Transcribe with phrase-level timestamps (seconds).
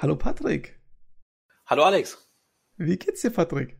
[0.00, 0.78] Hallo Patrick.
[1.66, 2.24] Hallo Alex.
[2.76, 3.76] Wie geht's dir, Patrick?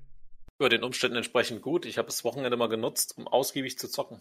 [0.58, 1.86] Über den Umständen entsprechend gut.
[1.86, 4.20] Ich habe das Wochenende mal genutzt, um ausgiebig zu zocken.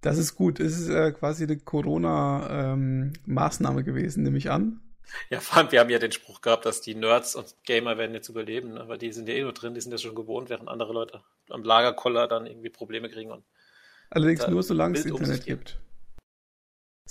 [0.00, 0.58] Das ist gut.
[0.58, 4.80] Es ist äh, quasi eine Corona-Maßnahme ähm, gewesen, nehme ich an.
[5.30, 8.12] Ja, vor allem, wir haben ja den Spruch gehabt, dass die Nerds und Gamer werden
[8.12, 8.88] jetzt überleben, ne?
[8.88, 11.22] weil die sind ja eh nur drin, die sind ja schon gewohnt, während andere Leute
[11.48, 13.30] am Lagerkoller dann irgendwie Probleme kriegen.
[13.30, 13.44] Und
[14.10, 15.78] Allerdings nur, solange es Internet gibt.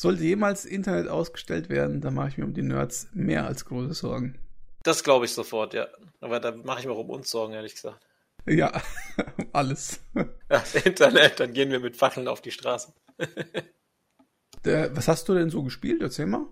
[0.01, 3.93] Sollte jemals Internet ausgestellt werden, dann mache ich mir um die Nerds mehr als große
[3.93, 4.35] Sorgen.
[4.81, 5.89] Das glaube ich sofort, ja.
[6.21, 8.03] Aber da mache ich mir auch um uns Sorgen, ehrlich gesagt.
[8.47, 8.81] Ja,
[9.53, 9.99] alles.
[10.49, 12.95] Das Internet, dann gehen wir mit Fackeln auf die Straße.
[14.65, 16.01] Der, was hast du denn so gespielt?
[16.01, 16.47] Erzähl mal.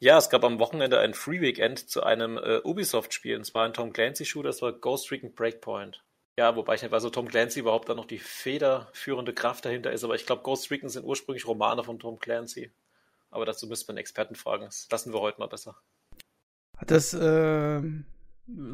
[0.00, 3.36] Ja, es gab am Wochenende ein Free Weekend zu einem äh, Ubisoft-Spiel.
[3.36, 6.02] Und zwar ein Tom Clancy-Shooter, das war Ghost Recon Breakpoint.
[6.38, 9.92] Ja, wobei ich nicht weiß, ob Tom Clancy überhaupt da noch die federführende Kraft dahinter
[9.92, 10.02] ist.
[10.02, 12.72] Aber ich glaube, Ghost Recon sind ursprünglich Romane von Tom Clancy.
[13.30, 14.64] Aber dazu müsste man Experten fragen.
[14.64, 15.76] Das lassen wir heute mal besser.
[16.76, 17.82] Hat das äh,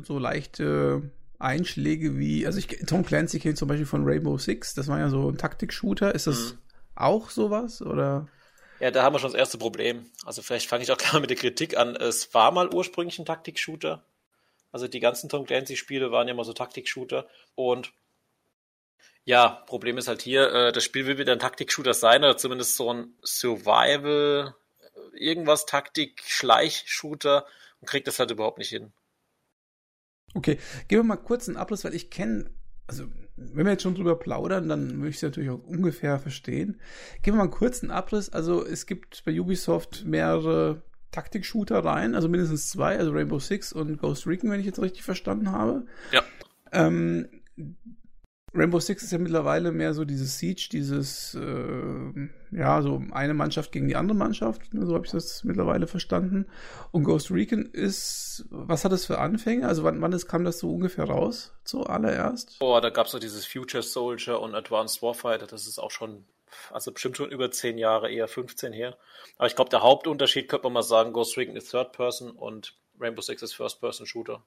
[0.02, 4.88] so leichte Einschläge wie, also ich, Tom Clancy kennt zum Beispiel von Rainbow Six, das
[4.88, 6.14] war ja so ein Taktik-Shooter.
[6.14, 6.58] Ist das mhm.
[6.94, 8.28] auch sowas oder?
[8.80, 10.06] Ja, da haben wir schon das erste Problem.
[10.24, 11.96] Also vielleicht fange ich auch klar mit der Kritik an.
[11.96, 14.02] Es war mal ursprünglich ein Taktik-Shooter.
[14.70, 17.26] Also die ganzen Tom Clancy-Spiele waren ja immer so Taktik-Shooter.
[17.54, 17.92] Und
[19.24, 22.76] ja, Problem ist halt hier, äh, das Spiel will wieder ein Taktik-Shooter sein oder zumindest
[22.76, 24.54] so ein Survival,
[25.12, 27.46] irgendwas Taktik-Schleich-Shooter
[27.80, 28.92] und kriegt das halt überhaupt nicht hin.
[30.34, 30.58] Okay,
[30.88, 32.50] gehen wir mal kurz einen Abriss, weil ich kenne,
[32.86, 36.80] also wenn wir jetzt schon drüber plaudern, dann möchte ich es natürlich auch ungefähr verstehen.
[37.22, 38.28] Gehen wir mal einen kurzen Abriss.
[38.28, 43.98] Also es gibt bei Ubisoft mehrere Taktik-Shooter rein, also mindestens zwei, also Rainbow Six und
[43.98, 45.86] Ghost Recon, wenn ich jetzt richtig verstanden habe.
[46.12, 46.22] Ja.
[46.72, 47.28] Ähm,
[48.54, 53.72] Rainbow Six ist ja mittlerweile mehr so dieses Siege, dieses, äh, ja, so eine Mannschaft
[53.72, 56.46] gegen die andere Mannschaft, ne, so habe ich das mittlerweile verstanden.
[56.90, 59.68] Und Ghost Recon ist, was hat das für Anfänge?
[59.68, 62.58] Also wann, wann ist, kam das so ungefähr raus, zuallererst?
[62.58, 66.24] Boah, da gab es so dieses Future Soldier und Advanced Warfighter, das ist auch schon,
[66.70, 68.96] also bestimmt schon über zehn Jahre, eher 15 her.
[69.36, 72.76] Aber ich glaube, der Hauptunterschied könnte man mal sagen, Ghost Recon ist Third Person und
[73.00, 74.44] Rainbow Six ist First Person Shooter.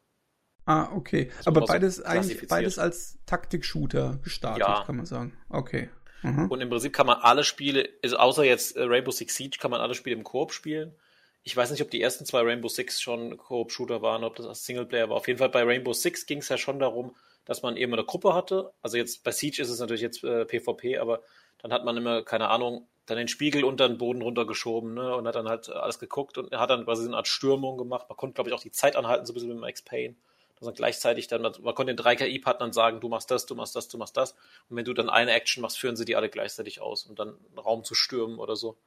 [0.66, 1.32] Ah, okay.
[1.42, 4.84] So Aber beides eigentlich beides als Taktik-Shooter gestartet, ja.
[4.86, 5.38] kann man sagen.
[5.50, 5.90] Okay.
[6.22, 6.50] Mhm.
[6.50, 9.72] Und im Prinzip kann man alle Spiele, also außer jetzt äh, Rainbow Six Siege, kann
[9.72, 10.96] man alle Spiele im Koop spielen.
[11.44, 14.64] Ich weiß nicht, ob die ersten zwei Rainbow Six schon Koop-Shooter waren, ob das als
[14.64, 15.18] Singleplayer war.
[15.18, 18.04] Auf jeden Fall bei Rainbow Six ging es ja schon darum, dass man eben eine
[18.04, 18.72] Gruppe hatte.
[18.82, 21.24] Also jetzt bei Siege ist es natürlich jetzt äh, PvP, aber
[21.62, 25.28] dann hat man immer, keine Ahnung, dann den Spiegel unter den Boden runtergeschoben ne, und
[25.28, 28.06] hat dann halt alles geguckt und hat dann quasi so eine Art Stürmung gemacht.
[28.10, 30.16] Man konnte, glaube ich, auch die Zeit anhalten, so ein bisschen mit Max Payne
[30.62, 33.88] also gleichzeitig dann, man konnte den drei KI-Partnern sagen, du machst das, du machst das,
[33.88, 34.34] du machst das.
[34.70, 37.30] Und wenn du dann eine Action machst, führen sie die alle gleichzeitig aus, um dann
[37.30, 38.78] einen Raum zu stürmen oder so.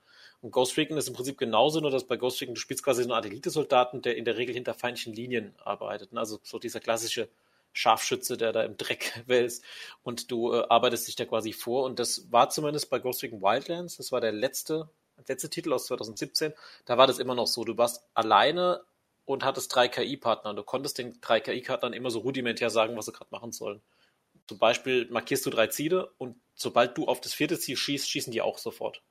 [0.40, 3.02] Und Ghost Recon ist im Prinzip genauso, nur dass bei Ghost Recon du spielst quasi
[3.02, 6.12] so eine Art Elite-Soldaten, der in der Regel hinter feindlichen Linien arbeitet.
[6.12, 6.20] Ne?
[6.20, 7.28] Also so dieser klassische
[7.74, 9.64] Scharfschütze, der da im Dreck wälzt
[10.02, 11.84] und du äh, arbeitest dich da quasi vor.
[11.84, 14.88] Und das war zumindest bei Ghost Recon Wildlands, das war der letzte,
[15.28, 16.54] letzte Titel aus 2017,
[16.86, 17.64] da war das immer noch so.
[17.64, 18.82] Du warst alleine
[19.26, 20.54] und hattest drei KI-Partner.
[20.54, 23.82] Du konntest den drei KI-Partnern immer so rudimentär sagen, was sie gerade machen sollen.
[24.46, 28.32] Zum Beispiel markierst du drei Ziele und sobald du auf das vierte Ziel schießt, schießen
[28.32, 29.02] die auch sofort.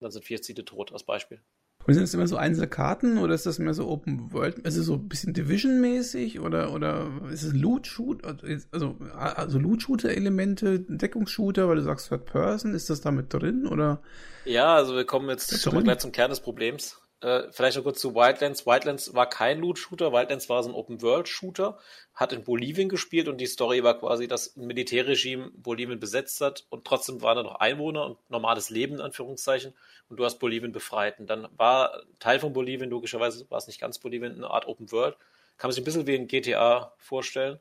[0.00, 1.42] dann sind vier Ziele tot, als Beispiel.
[1.86, 4.58] Und sind es immer so einzelne Karten oder ist das mehr so Open World?
[4.60, 8.24] Ist es so ein bisschen Division-mäßig oder, oder ist es Loot-Shoot?
[8.70, 14.00] Also, also Loot-Shooter-Elemente, Deckungsshooter, weil du sagst Third Person, ist das da mit drin oder?
[14.44, 17.01] Ja, also wir kommen jetzt schon mal gleich zum Kern des Problems.
[17.22, 18.66] Äh, vielleicht noch kurz zu Wildlands.
[18.66, 21.78] Wildlands war kein Loot-Shooter, Wildlands war so ein Open-World-Shooter,
[22.14, 26.66] hat in Bolivien gespielt und die Story war quasi, dass ein Militärregime Bolivien besetzt hat
[26.68, 29.72] und trotzdem waren da noch Einwohner und normales Leben in Anführungszeichen
[30.08, 31.20] und du hast Bolivien befreit.
[31.20, 35.16] Und dann war Teil von Bolivien, logischerweise war es nicht ganz Bolivien, eine Art Open-World.
[35.58, 37.60] Kann man sich ein bisschen wie ein GTA vorstellen.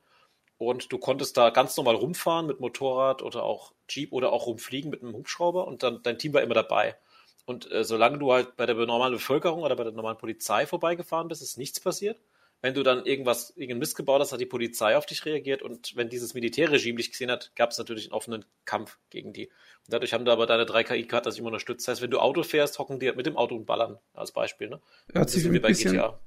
[0.57, 4.89] Und du konntest da ganz normal rumfahren mit Motorrad oder auch Jeep oder auch rumfliegen
[4.89, 6.95] mit einem Hubschrauber und dann dein Team war immer dabei.
[7.45, 11.27] Und äh, solange du halt bei der normalen Bevölkerung oder bei der normalen Polizei vorbeigefahren
[11.27, 12.19] bist, ist nichts passiert.
[12.61, 15.95] Wenn du dann irgendwas, irgendeinen Mist gebaut hast, hat die Polizei auf dich reagiert und
[15.95, 19.47] wenn dieses Militärregime dich gesehen hat, gab es natürlich einen offenen Kampf gegen die.
[19.47, 21.87] Und dadurch haben da aber deine drei KI-Karten sich immer unterstützt.
[21.87, 24.31] Das heißt, wenn du Auto fährst, hocken die halt mit dem Auto und ballern, als
[24.31, 24.69] Beispiel.
[24.69, 24.79] Ne?
[25.11, 26.19] Hört sich wie bei bisschen, GTA.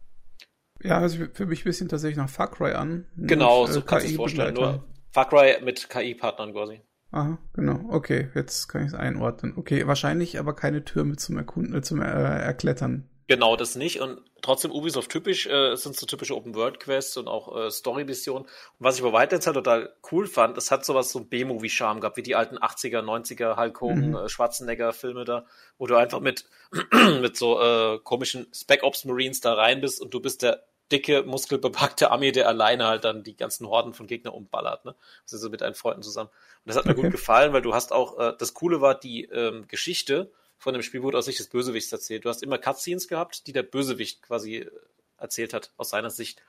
[0.82, 3.06] Ja, also für mich ein bisschen tatsächlich nach Far Cry an.
[3.16, 4.54] Genau, so äh, kannst du es vorstellen.
[4.54, 6.80] Nur Far Cry mit KI-Partnern quasi.
[7.14, 7.78] Aha, genau.
[7.90, 9.54] Okay, jetzt kann ich es einordnen.
[9.56, 13.08] Okay, wahrscheinlich aber keine Türme zum Erkunden, äh, zum äh, Erklettern.
[13.28, 14.00] Genau, das nicht.
[14.00, 18.42] Und trotzdem Ubisoft typisch äh, sind so typische Open-World-Quests und auch äh, Story-Missionen.
[18.46, 18.50] Und
[18.80, 22.16] was ich bei Wildlands halt total cool fand, es hat sowas so ein B-Movie-Charme gehabt,
[22.16, 24.16] wie die alten 80er, 90er Hulk Hogan, mhm.
[24.16, 25.46] äh, Schwarzenegger-Filme da,
[25.78, 26.46] wo du einfach mit,
[27.20, 32.32] mit so äh, komischen Spec-Ops-Marines da rein bist und du bist der dicke, muskelbepackte Armee,
[32.32, 34.94] der alleine halt dann die ganzen Horden von Gegnern umballert, ne?
[35.22, 36.30] Also so mit deinen Freunden zusammen.
[36.30, 37.02] Und das hat mir okay.
[37.02, 40.82] gut gefallen, weil du hast auch, äh, das Coole war die ähm, Geschichte, von dem
[40.82, 42.24] Spiel wurde aus Sicht des Bösewichts erzählt.
[42.24, 44.70] Du hast immer Cutscenes gehabt, die der Bösewicht quasi äh,
[45.18, 46.42] erzählt hat, aus seiner Sicht.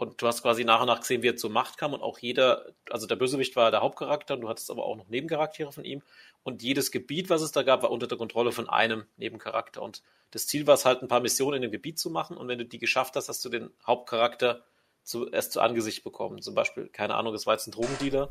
[0.00, 2.18] Und du hast quasi nach und nach gesehen, wie er zur Macht kam und auch
[2.20, 5.84] jeder, also der Bösewicht war der Hauptcharakter und du hattest aber auch noch Nebencharaktere von
[5.84, 6.00] ihm.
[6.42, 9.82] Und jedes Gebiet, was es da gab, war unter der Kontrolle von einem Nebencharakter.
[9.82, 12.38] Und das Ziel war es halt, ein paar Missionen in dem Gebiet zu machen.
[12.38, 14.64] Und wenn du die geschafft hast, hast du den Hauptcharakter
[15.02, 16.40] zuerst zu Angesicht bekommen.
[16.40, 18.30] Zum Beispiel, keine Ahnung, es war jetzt ein Drogendealer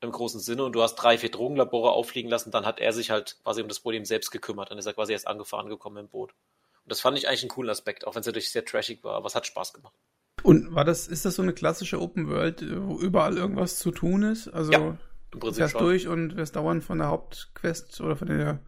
[0.00, 3.10] im großen Sinne und du hast drei, vier Drogenlabore auffliegen lassen, dann hat er sich
[3.10, 4.70] halt quasi um das Problem selbst gekümmert.
[4.70, 6.32] Dann ist er quasi erst angefahren gekommen im Boot.
[6.32, 9.16] Und das fand ich eigentlich einen coolen Aspekt, auch wenn es natürlich sehr trashig war,
[9.16, 9.92] aber es hat Spaß gemacht.
[10.42, 14.22] Und war das, ist das so eine klassische Open World, wo überall irgendwas zu tun
[14.22, 14.48] ist?
[14.48, 14.98] Also ja,
[15.32, 15.82] im Prinzip fährst schon.
[15.82, 18.60] durch und wirst dauernd von der Hauptquest oder von der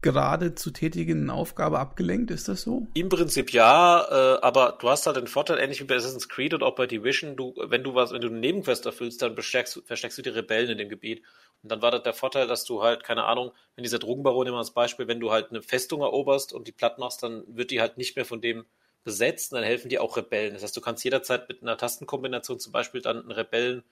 [0.00, 2.86] gerade zu tätigen Aufgabe abgelenkt, ist das so?
[2.94, 6.54] Im Prinzip ja, äh, aber du hast halt den Vorteil, ähnlich wie bei Assassin's Creed
[6.54, 9.82] und auch bei Division, du, wenn du was, wenn du eine Nebenquest erfüllst, dann versteckst,
[9.86, 11.22] versteckst du die Rebellen in dem Gebiet.
[11.62, 14.58] Und dann war das der Vorteil, dass du halt, keine Ahnung, wenn dieser Drogenbaron immer
[14.58, 17.80] als Beispiel, wenn du halt eine Festung eroberst und die platt machst, dann wird die
[17.80, 18.64] halt nicht mehr von dem
[19.04, 20.54] besetzt, und dann helfen dir auch Rebellen.
[20.54, 23.82] Das heißt, du kannst jederzeit mit einer Tastenkombination zum Beispiel dann einen Rebellen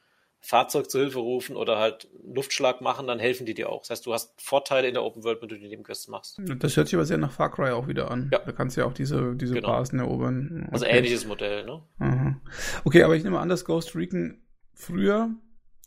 [0.41, 3.83] Fahrzeug zur Hilfe rufen oder halt Luftschlag machen, dann helfen die dir auch.
[3.83, 6.41] Das heißt, du hast Vorteile in der Open World, wenn du die Nebenquests machst.
[6.59, 8.31] Das hört sich aber sehr nach Far Cry auch wieder an.
[8.33, 8.39] Ja.
[8.39, 9.69] Da kannst du ja auch diese, diese genau.
[9.69, 10.39] Basen erobern.
[10.45, 10.73] Also okay.
[10.73, 11.83] Also ähnliches Modell, ne?
[11.99, 12.41] Aha.
[12.85, 14.41] Okay, aber ich nehme an, dass Ghost Recon
[14.73, 15.31] früher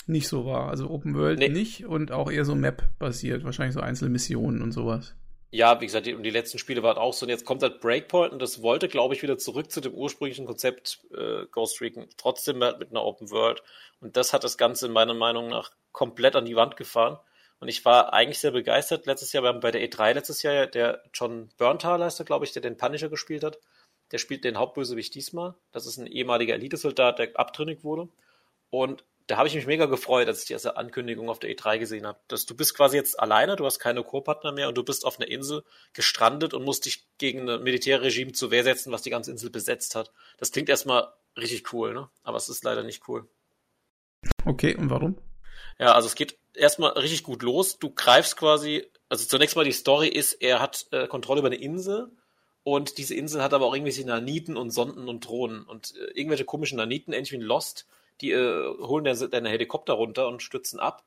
[0.07, 0.69] nicht so war.
[0.69, 1.49] Also Open World nee.
[1.49, 3.43] nicht und auch eher so Map-basiert.
[3.45, 5.15] Wahrscheinlich so einzelne Missionen und sowas.
[5.51, 7.25] Ja, wie gesagt, die, und die letzten Spiele waren auch so.
[7.25, 10.45] Und jetzt kommt halt Breakpoint und das wollte, glaube ich, wieder zurück zu dem ursprünglichen
[10.45, 12.07] Konzept äh, Ghost Recon.
[12.17, 13.63] Trotzdem halt mit einer Open World.
[13.99, 17.17] Und das hat das Ganze meiner Meinung nach komplett an die Wand gefahren.
[17.59, 19.07] Und ich war eigentlich sehr begeistert.
[19.07, 22.61] Letztes Jahr, wir haben bei der E3 letztes Jahr, der John er, glaube ich, der
[22.61, 23.59] den Punisher gespielt hat.
[24.11, 25.55] Der spielt den Hauptbösewicht diesmal.
[25.71, 28.07] Das ist ein ehemaliger Elitesoldat, der abtrünnig wurde.
[28.69, 31.77] Und da habe ich mich mega gefreut, als ich die erste Ankündigung auf der E3
[31.77, 32.19] gesehen habe.
[32.27, 35.19] Dass du bist quasi jetzt alleine, du hast keine Co-Partner mehr und du bist auf
[35.19, 39.29] einer Insel gestrandet und musst dich gegen ein Militärregime zur Wehr setzen, was die ganze
[39.29, 40.11] Insel besetzt hat.
[40.39, 42.09] Das klingt erstmal richtig cool, ne?
[42.23, 43.27] Aber es ist leider nicht cool.
[44.45, 45.15] Okay, und warum?
[45.77, 47.77] Ja, also es geht erstmal richtig gut los.
[47.77, 51.61] Du greifst quasi, also zunächst mal die Story ist, er hat äh, Kontrolle über eine
[51.61, 52.09] Insel
[52.63, 56.45] und diese Insel hat aber auch irgendwelche Naniten und Sonden und Drohnen und äh, irgendwelche
[56.45, 57.85] komischen Naniten, ähnlich wie in Lost,
[58.21, 61.03] die äh, holen deine Helikopter runter und stützen ab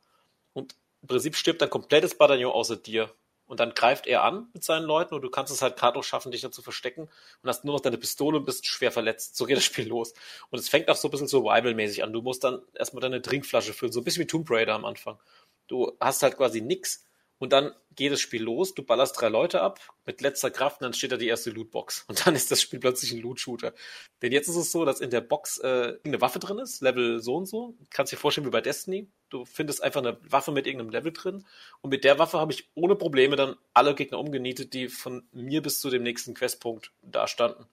[0.53, 3.11] und im Prinzip stirbt ein komplettes Bataillon außer dir.
[3.47, 6.05] Und dann greift er an mit seinen Leuten und du kannst es halt gerade auch
[6.05, 7.03] schaffen, dich da zu verstecken
[7.43, 9.37] und hast nur noch deine Pistole und bist schwer verletzt.
[9.37, 10.15] So geht das Spiel los.
[10.49, 12.15] Und es fängt auch so ein bisschen Survival-mäßig an.
[12.15, 15.19] Du musst dann erstmal deine Trinkflasche füllen, so ein bisschen wie Tomb Raider am Anfang.
[15.67, 17.05] Du hast halt quasi nix
[17.43, 20.85] und dann geht das Spiel los, du ballerst drei Leute ab mit letzter Kraft und
[20.85, 22.05] dann steht da die erste Lootbox.
[22.07, 23.75] Und dann ist das Spiel plötzlich ein Loot-Shooter.
[24.23, 27.21] Denn jetzt ist es so, dass in der Box äh, eine Waffe drin ist, Level
[27.21, 27.75] so und so.
[27.91, 29.09] Kannst dir vorstellen wie bei Destiny.
[29.29, 31.45] Du findest einfach eine Waffe mit irgendeinem Level drin.
[31.81, 35.63] Und mit der Waffe habe ich ohne Probleme dann alle Gegner umgenietet, die von mir
[35.63, 37.63] bis zu dem nächsten Questpunkt da standen.
[37.63, 37.69] Und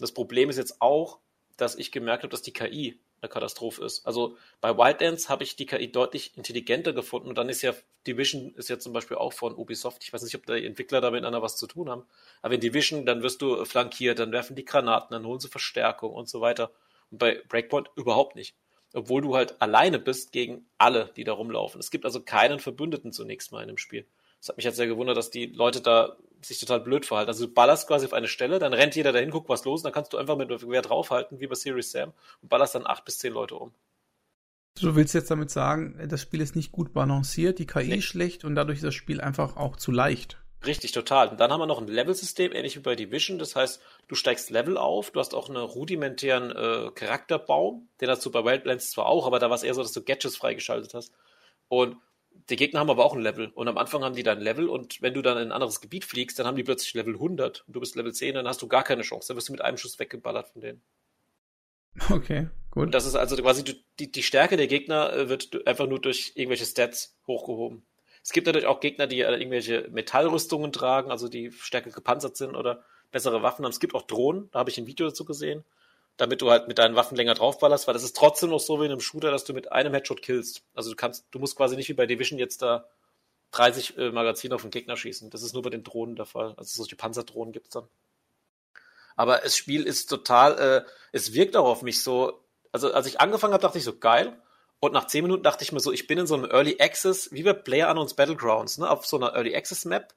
[0.00, 1.20] das Problem ist jetzt auch,
[1.56, 4.06] dass ich gemerkt habe, dass die KI eine Katastrophe ist.
[4.06, 7.72] Also bei Wildlands habe ich die KI deutlich intelligenter gefunden und dann ist ja
[8.06, 10.02] Division ist ja zum Beispiel auch von Ubisoft.
[10.02, 12.04] Ich weiß nicht, ob die Entwickler da miteinander was zu tun haben.
[12.42, 16.12] Aber in Division, dann wirst du flankiert, dann werfen die Granaten, dann holen sie Verstärkung
[16.12, 16.72] und so weiter.
[17.10, 18.56] Und bei Breakpoint überhaupt nicht.
[18.92, 21.80] Obwohl du halt alleine bist gegen alle, die da rumlaufen.
[21.80, 24.04] Es gibt also keinen Verbündeten zunächst mal in dem Spiel.
[24.42, 27.28] Das hat mich jetzt sehr gewundert, dass die Leute da sich total blöd verhalten.
[27.28, 29.84] Also du ballerst quasi auf eine Stelle, dann rennt jeder dahin, guckt was los, und
[29.84, 33.04] dann kannst du einfach mit Gewehr draufhalten, wie bei Serious Sam, und ballerst dann acht
[33.04, 33.72] bis zehn Leute um.
[34.80, 38.00] Du willst jetzt damit sagen, das Spiel ist nicht gut balanciert, die KI nee.
[38.00, 40.38] schlecht und dadurch ist das Spiel einfach auch zu leicht.
[40.66, 41.28] Richtig, total.
[41.28, 43.38] Und dann haben wir noch ein Level-System, ähnlich wie bei Division.
[43.38, 48.26] Das heißt, du steigst Level auf, du hast auch einen rudimentären äh, Charakterbaum, den hast
[48.26, 50.94] du bei Wildlands zwar auch, aber da war es eher so, dass du Gadgets freigeschaltet
[50.94, 51.12] hast.
[51.68, 51.96] Und
[52.50, 53.48] die Gegner haben aber auch ein Level.
[53.48, 56.04] Und am Anfang haben die dann Level und wenn du dann in ein anderes Gebiet
[56.04, 58.68] fliegst, dann haben die plötzlich Level 100 und du bist Level 10, dann hast du
[58.68, 59.28] gar keine Chance.
[59.28, 60.82] Dann wirst du mit einem Schuss weggeballert von denen.
[62.10, 62.84] Okay, gut.
[62.84, 66.32] Und das ist also quasi die, die Stärke der Gegner äh, wird einfach nur durch
[66.34, 67.84] irgendwelche Stats hochgehoben.
[68.22, 72.56] Es gibt natürlich auch Gegner, die äh, irgendwelche Metallrüstungen tragen, also die stärker gepanzert sind
[72.56, 73.72] oder bessere Waffen haben.
[73.72, 75.64] Es gibt auch Drohnen, da habe ich ein Video dazu gesehen
[76.16, 78.84] damit du halt mit deinen Waffen länger draufballerst, weil das ist trotzdem noch so wie
[78.84, 80.62] in einem Shooter, dass du mit einem Headshot killst.
[80.74, 82.86] Also du kannst, du musst quasi nicht wie bei Division jetzt da
[83.52, 85.30] 30 äh, Magazine auf den Gegner schießen.
[85.30, 86.54] Das ist nur bei den Drohnen der Fall.
[86.56, 87.88] Also solche Panzerdrohnen gibt's dann.
[89.16, 92.42] Aber das Spiel ist total, äh, es wirkt auch auf mich so,
[92.72, 94.40] also als ich angefangen habe, dachte ich so, geil.
[94.80, 97.30] Und nach zehn Minuten dachte ich mir so, ich bin in so einem Early Access,
[97.30, 100.14] wie bei Player Unknowns Battlegrounds, ne, auf so einer Early Access Map,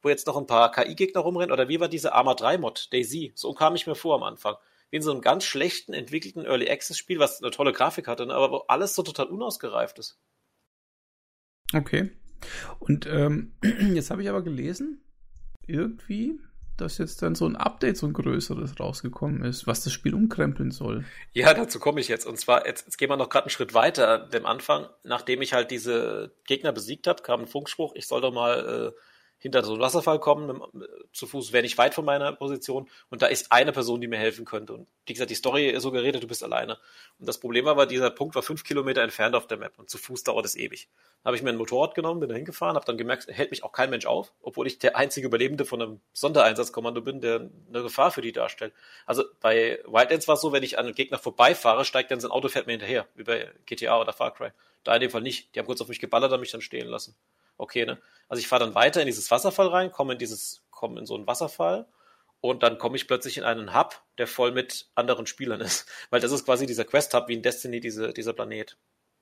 [0.00, 3.32] wo jetzt noch ein paar KI-Gegner rumrennen, oder wie war diese Arma 3 Mod, Daisy?
[3.34, 4.56] So kam ich mir vor am Anfang.
[4.90, 8.26] Wie in so einem ganz schlechten, entwickelten Early Access Spiel, was eine tolle Grafik hatte,
[8.26, 10.20] ne, aber wo alles so total unausgereift ist.
[11.74, 12.10] Okay.
[12.78, 13.54] Und ähm,
[13.94, 15.04] jetzt habe ich aber gelesen,
[15.66, 16.38] irgendwie,
[16.76, 20.70] dass jetzt dann so ein Update, so ein größeres rausgekommen ist, was das Spiel umkrempeln
[20.70, 21.04] soll.
[21.32, 22.26] Ja, dazu komme ich jetzt.
[22.26, 24.18] Und zwar, jetzt, jetzt gehen wir noch gerade einen Schritt weiter.
[24.18, 28.32] Dem Anfang, nachdem ich halt diese Gegner besiegt habe, kam ein Funkspruch, ich soll doch
[28.32, 29.00] mal äh,
[29.38, 30.60] hinter so einen Wasserfall kommen,
[31.12, 34.18] zu Fuß wäre nicht weit von meiner Position und da ist eine Person, die mir
[34.18, 34.72] helfen könnte.
[34.72, 36.78] Und wie gesagt, die Story suggeriert, du bist alleine.
[37.18, 39.98] Und das Problem war, dieser Punkt war fünf Kilometer entfernt auf der Map und zu
[39.98, 40.88] Fuß dauert es ewig.
[41.22, 43.62] Da habe ich mir ein Motorrad genommen, bin da hingefahren, habe dann gemerkt, hält mich
[43.62, 47.82] auch kein Mensch auf, obwohl ich der einzige Überlebende von einem Sondereinsatzkommando bin, der eine
[47.82, 48.72] Gefahr für die darstellt.
[49.04, 52.30] Also bei Wildlands war es so, wenn ich an einem Gegner vorbeifahre, steigt dann sein
[52.30, 54.50] Auto, fährt mir hinterher, wie bei GTA oder Far Cry.
[54.84, 55.54] Da in dem Fall nicht.
[55.54, 57.16] Die haben kurz auf mich geballert und mich dann stehen lassen
[57.58, 57.98] okay, ne?
[58.28, 61.14] Also ich fahre dann weiter in dieses Wasserfall rein, komme in dieses, komme in so
[61.14, 61.86] einen Wasserfall
[62.40, 65.88] und dann komme ich plötzlich in einen Hub, der voll mit anderen Spielern ist.
[66.10, 68.76] Weil das ist quasi dieser Quest-Hub wie in Destiny, diese, dieser Planet.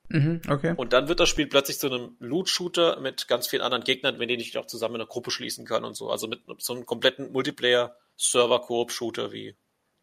[0.09, 0.75] Mhm, okay.
[0.77, 4.29] Und dann wird das Spiel plötzlich zu einem Loot-Shooter mit ganz vielen anderen Gegnern, mit
[4.29, 6.11] denen ich auch zusammen in einer Gruppe schließen kann und so.
[6.11, 9.57] Also mit so einem kompletten Multiplayer-Server-Koop-Shooter wie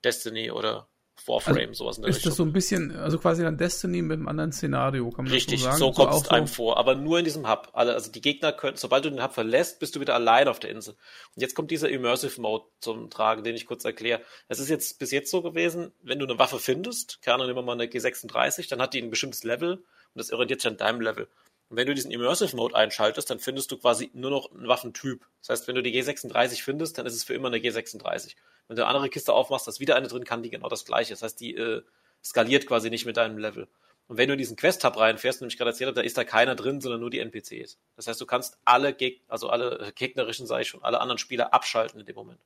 [0.04, 0.88] Destiny oder
[1.28, 2.30] Warframe, also sowas in der Ist Richtung.
[2.30, 5.60] das so ein bisschen, also quasi dann Destiny mit einem anderen Szenario, kann man Richtig,
[5.60, 5.78] so sagen?
[5.78, 7.70] so kommt es einem so vor, aber nur in diesem Hub.
[7.74, 10.70] Also die Gegner können, sobald du den Hub verlässt, bist du wieder allein auf der
[10.72, 10.94] Insel.
[11.36, 14.22] Und jetzt kommt dieser Immersive Mode zum Tragen, den ich kurz erkläre.
[14.48, 17.60] Es ist jetzt bis jetzt so gewesen, wenn du eine Waffe findest, keine Ahnung, nehmen
[17.60, 19.74] wir mal eine G36, dann hat die ein bestimmtes Level
[20.14, 21.28] und das orientiert sich an deinem Level.
[21.72, 25.26] Und wenn du diesen Immersive Mode einschaltest, dann findest du quasi nur noch einen Waffentyp.
[25.40, 28.36] Das heißt, wenn du die G36 findest, dann ist es für immer eine G36.
[28.68, 30.84] Wenn du eine andere Kiste aufmachst, da ist wieder eine drin, kann die genau das
[30.84, 31.14] gleiche.
[31.14, 31.82] Das heißt, die äh,
[32.22, 33.70] skaliert quasi nicht mit deinem Level.
[34.10, 36.56] Und wenn du in diesen Quest-Hub reinfährst, nämlich gerade erzählt habe, da ist da keiner
[36.56, 37.78] drin, sondern nur die NPCs.
[37.96, 41.20] Das heißt, du kannst alle Geg also alle äh, gegnerischen, sage ich schon, alle anderen
[41.20, 42.42] Spieler abschalten in dem Moment.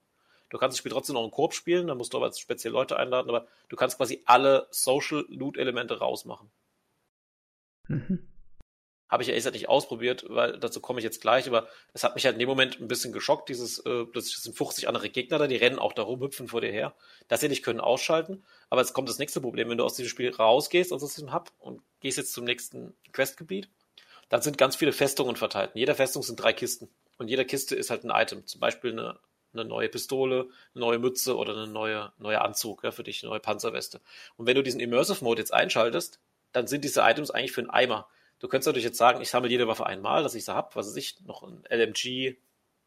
[0.52, 2.98] Du kannst das Spiel trotzdem noch in Koop spielen, da musst du aber speziell Leute
[2.98, 6.52] einladen, aber du kannst quasi alle Social-Loot-Elemente rausmachen.
[7.88, 8.28] Mhm.
[9.08, 12.16] Habe ich ja ehrlich nicht ausprobiert, weil dazu komme ich jetzt gleich, aber es hat
[12.16, 15.38] mich halt in dem Moment ein bisschen geschockt, dieses, äh, plötzlich sind 50 andere Gegner
[15.38, 16.96] da, die rennen auch da rum, hüpfen vor dir her.
[17.28, 20.10] Das sie nicht können ausschalten, aber jetzt kommt das nächste Problem, wenn du aus diesem
[20.10, 23.70] Spiel rausgehst, aus diesem Hub und gehst jetzt zum nächsten Questgebiet,
[24.30, 25.72] dann sind ganz viele Festungen verteilt.
[25.76, 28.92] In jeder Festung sind drei Kisten und jeder Kiste ist halt ein Item, zum Beispiel
[28.92, 29.20] eine,
[29.54, 33.30] eine neue Pistole, eine neue Mütze oder eine neue, neue Anzug ja, für dich, eine
[33.30, 34.02] neue Panzerweste.
[34.36, 36.20] Und wenn du diesen Immersive Mode jetzt einschaltest,
[36.52, 38.08] dann sind diese Items eigentlich für einen Eimer.
[38.40, 40.88] Du könntest natürlich jetzt sagen, ich sammle jede Waffe einmal, dass ich sie habe, was
[40.88, 42.36] weiß ich, noch ein LMG,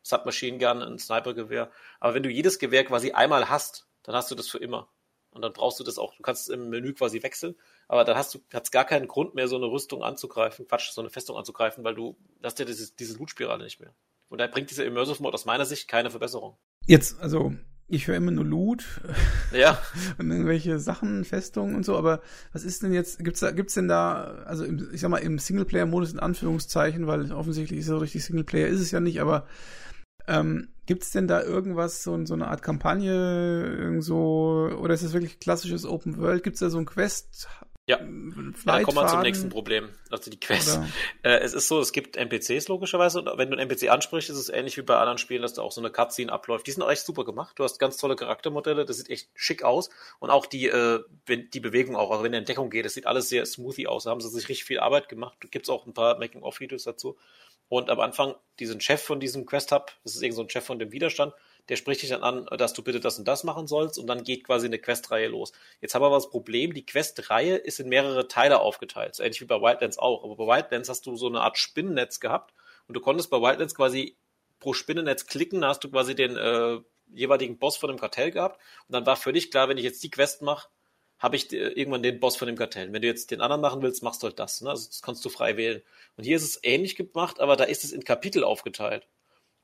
[0.02, 1.70] Submachine Gun, ein Snipergewehr.
[2.00, 4.88] Aber wenn du jedes Gewehr quasi einmal hast, dann hast du das für immer.
[5.30, 7.54] Und dann brauchst du das auch, du kannst es im Menü quasi wechseln,
[7.86, 11.02] aber dann hast du hat's gar keinen Grund mehr, so eine Rüstung anzugreifen, Quatsch, so
[11.02, 13.94] eine Festung anzugreifen, weil du hast ja diese, diese Loot-Spirale nicht mehr.
[14.30, 16.56] Und da bringt dieser Immersive Mode aus meiner Sicht keine Verbesserung.
[16.86, 17.52] Jetzt, also
[17.88, 18.84] ich höre immer nur Loot.
[19.52, 19.78] Ja.
[20.18, 22.20] und irgendwelche Sachen, Festungen und so, aber
[22.52, 25.38] was ist denn jetzt, gibt's da, gibt's denn da, also im, ich sag mal, im
[25.38, 29.46] Singleplayer-Modus in Anführungszeichen, weil offensichtlich ist so richtig Singleplayer ist es ja nicht, aber
[30.26, 35.14] ähm, gibt's denn da irgendwas, so, so eine Art Kampagne, irgend so, oder ist es
[35.14, 36.42] wirklich klassisches Open World?
[36.42, 37.48] Gibt's da so ein Quest,
[37.88, 38.06] ja, ja
[38.64, 39.88] da kommen wir zum nächsten Problem.
[40.10, 40.78] Also die Quests.
[41.22, 44.36] Äh, es ist so, es gibt NPCs logischerweise und wenn du einen NPC ansprichst, ist
[44.36, 46.66] es ähnlich wie bei anderen Spielen, dass da auch so eine Cutscene abläuft.
[46.66, 47.58] Die sind auch echt super gemacht.
[47.58, 51.60] Du hast ganz tolle Charaktermodelle, das sieht echt schick aus und auch die, äh, die
[51.60, 54.04] Bewegung auch, also wenn der Entdeckung geht, das sieht alles sehr smoothie aus.
[54.04, 55.38] Da haben sie sich richtig viel Arbeit gemacht.
[55.50, 57.16] Gibt es auch ein paar Making-of-Videos dazu.
[57.68, 60.78] Und am Anfang diesen Chef von diesem Quest-Hub, das ist irgend so ein Chef von
[60.78, 61.34] dem Widerstand,
[61.68, 64.24] der spricht dich dann an, dass du bitte das und das machen sollst und dann
[64.24, 65.52] geht quasi eine Questreihe los.
[65.80, 69.40] Jetzt haben wir aber das Problem, die Questreihe ist in mehrere Teile aufgeteilt, so ähnlich
[69.40, 70.24] wie bei Wildlands auch.
[70.24, 72.54] Aber bei Wildlands hast du so eine Art Spinnennetz gehabt
[72.86, 74.16] und du konntest bei Wildlands quasi
[74.60, 76.78] pro Spinnennetz klicken, da hast du quasi den äh,
[77.12, 80.10] jeweiligen Boss von dem Kartell gehabt und dann war völlig klar, wenn ich jetzt die
[80.10, 80.68] Quest mache,
[81.18, 82.92] habe ich äh, irgendwann den Boss von dem Kartell.
[82.92, 84.60] Wenn du jetzt den anderen machen willst, machst du halt das.
[84.60, 84.70] Ne?
[84.70, 85.82] Also das kannst du frei wählen.
[86.16, 89.06] Und hier ist es ähnlich gemacht, aber da ist es in Kapitel aufgeteilt.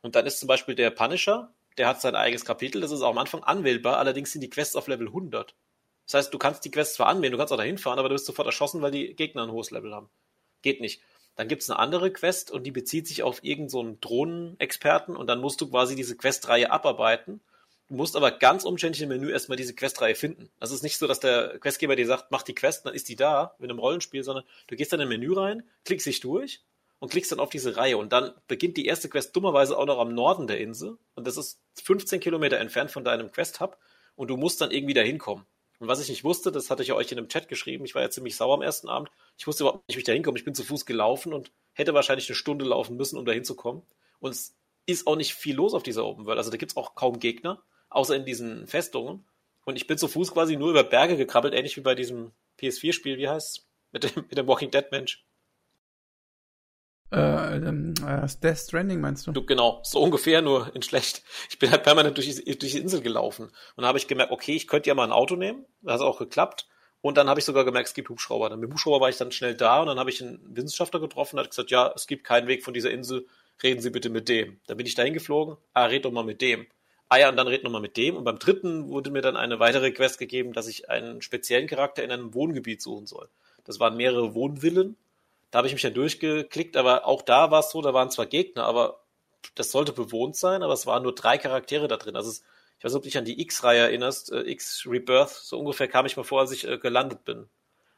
[0.02, 3.10] Und dann ist zum Beispiel der Punisher, der hat sein eigenes Kapitel, das ist auch
[3.10, 5.54] am Anfang anwählbar, allerdings sind die Quests auf Level 100.
[6.06, 8.14] Das heißt, du kannst die Quests zwar anwählen, du kannst auch dahin fahren, aber du
[8.14, 10.08] wirst sofort erschossen, weil die Gegner ein hohes Level haben.
[10.62, 11.00] Geht nicht.
[11.36, 15.40] Dann gibt's eine andere Quest und die bezieht sich auf irgendeinen so Drohnenexperten und dann
[15.40, 17.40] musst du quasi diese Questreihe abarbeiten.
[17.88, 20.48] Du musst aber ganz umständlich im Menü erstmal diese Questreihe finden.
[20.60, 23.16] Es ist nicht so, dass der Questgeber dir sagt, mach die Quest, dann ist die
[23.16, 26.62] da, in einem Rollenspiel, sondern du gehst dann im Menü rein, klickst dich durch
[27.04, 27.98] und klickst dann auf diese Reihe.
[27.98, 30.96] Und dann beginnt die erste Quest dummerweise auch noch am Norden der Insel.
[31.14, 33.76] Und das ist 15 Kilometer entfernt von deinem Quest-Hub.
[34.16, 35.44] und du musst dann irgendwie da hinkommen.
[35.80, 37.94] Und was ich nicht wusste, das hatte ich ja euch in einem Chat geschrieben, ich
[37.94, 40.38] war ja ziemlich sauer am ersten Abend, ich wusste überhaupt nicht, wie ich da hinkomme.
[40.38, 43.82] Ich bin zu Fuß gelaufen und hätte wahrscheinlich eine Stunde laufen müssen, um da hinzukommen.
[44.18, 44.56] Und es
[44.86, 46.38] ist auch nicht viel los auf dieser Open World.
[46.38, 49.26] Also da gibt es auch kaum Gegner, außer in diesen Festungen.
[49.66, 53.18] Und ich bin zu Fuß quasi nur über Berge gekrabbelt, ähnlich wie bei diesem PS4-Spiel,
[53.18, 55.22] wie heißt Mit dem, mit dem Walking Dead Mensch.
[57.12, 59.32] Äh, ähm, äh, Death Stranding meinst du?
[59.32, 59.44] du?
[59.44, 61.22] Genau, so ungefähr, nur in schlecht.
[61.48, 63.44] Ich bin halt permanent durch die, durch die Insel gelaufen.
[63.44, 65.64] Und dann habe ich gemerkt, okay, ich könnte ja mal ein Auto nehmen.
[65.82, 66.66] Das hat auch geklappt.
[67.04, 68.48] Und dann habe ich sogar gemerkt, es gibt Hubschrauber.
[68.48, 71.00] Dann mit dem Hubschrauber war ich dann schnell da und dann habe ich einen Wissenschaftler
[71.00, 73.26] getroffen und hat gesagt, ja, es gibt keinen Weg von dieser Insel,
[73.62, 74.58] reden Sie bitte mit dem.
[74.66, 76.66] Dann bin ich dahin geflogen, ah, red doch mal mit dem.
[77.10, 78.16] Ah ja, und dann red noch mal mit dem.
[78.16, 82.02] Und beim dritten wurde mir dann eine weitere Quest gegeben, dass ich einen speziellen Charakter
[82.02, 83.28] in einem Wohngebiet suchen soll.
[83.64, 84.96] Das waren mehrere Wohnvillen.
[85.54, 88.26] Da habe ich mich dann durchgeklickt, aber auch da war es so, da waren zwar
[88.26, 89.04] Gegner, aber
[89.54, 92.16] das sollte bewohnt sein, aber es waren nur drei Charaktere da drin.
[92.16, 92.42] Also es
[92.80, 95.86] ich weiß nicht, ob du dich an die X-Reihe erinnerst, äh, X Rebirth, so ungefähr
[95.86, 97.48] kam ich mir vor, als ich äh, gelandet bin.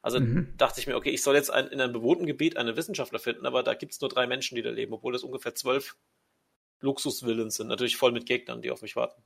[0.02, 0.52] Also mhm.
[0.58, 3.46] dachte ich mir, okay, ich soll jetzt ein, in einem bewohnten Gebiet einen Wissenschaftler finden,
[3.46, 5.96] aber da gibt es nur drei Menschen, die da leben, obwohl es ungefähr zwölf
[6.80, 9.22] Luxusvillen sind, natürlich voll mit Gegnern, die auf mich warten.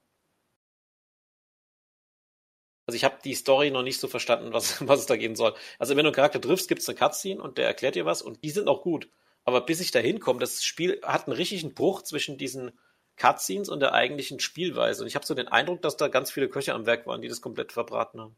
[2.90, 5.54] Also ich habe die Story noch nicht so verstanden, was, was es da gehen soll.
[5.78, 8.20] Also wenn du einen Charakter triffst, gibt es eine Cutscene und der erklärt dir was
[8.20, 9.08] und die sind auch gut.
[9.44, 12.72] Aber bis ich da hinkomme, das Spiel hat einen richtigen Bruch zwischen diesen
[13.16, 15.02] Cutscenes und der eigentlichen Spielweise.
[15.02, 17.28] Und ich habe so den Eindruck, dass da ganz viele Köche am Werk waren, die
[17.28, 18.36] das komplett verbraten haben.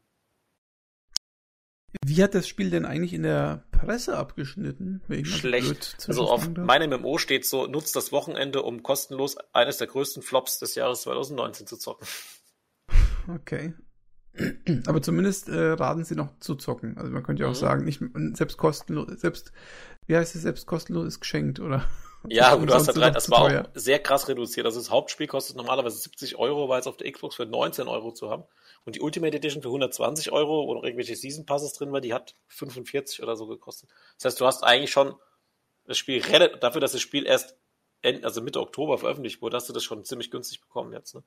[2.05, 5.01] Wie hat das Spiel denn eigentlich in der Presse abgeschnitten?
[5.23, 5.97] Schlecht.
[6.07, 10.59] Also auf meinem MMO steht so, nutzt das Wochenende, um kostenlos eines der größten Flops
[10.59, 12.07] des Jahres 2019 zu zocken.
[13.27, 13.73] Okay.
[14.87, 16.97] Aber zumindest äh, raten sie noch zu zocken.
[16.97, 17.57] Also man könnte ja auch mhm.
[17.57, 18.01] sagen, nicht
[18.35, 19.51] selbst kostenlos, selbst,
[20.07, 21.85] wie heißt es, selbst kostenlos ist geschenkt, oder?
[22.29, 24.65] Ja, gut, du hast ja drei, das war auch sehr krass reduziert.
[24.65, 28.13] Also das Hauptspiel kostet normalerweise 70 Euro, weil es auf der Xbox für 19 Euro
[28.13, 28.45] zu haben.
[28.85, 32.13] Und die Ultimate Edition für 120 Euro, wo noch irgendwelche Season Passes drin war, die
[32.13, 33.89] hat 45 oder so gekostet.
[34.15, 35.15] Das heißt, du hast eigentlich schon
[35.85, 36.21] das Spiel
[36.61, 37.57] dafür, dass das Spiel erst
[38.01, 41.15] Ende, also Mitte Oktober veröffentlicht wurde, hast du das schon ziemlich günstig bekommen jetzt.
[41.15, 41.23] Ne?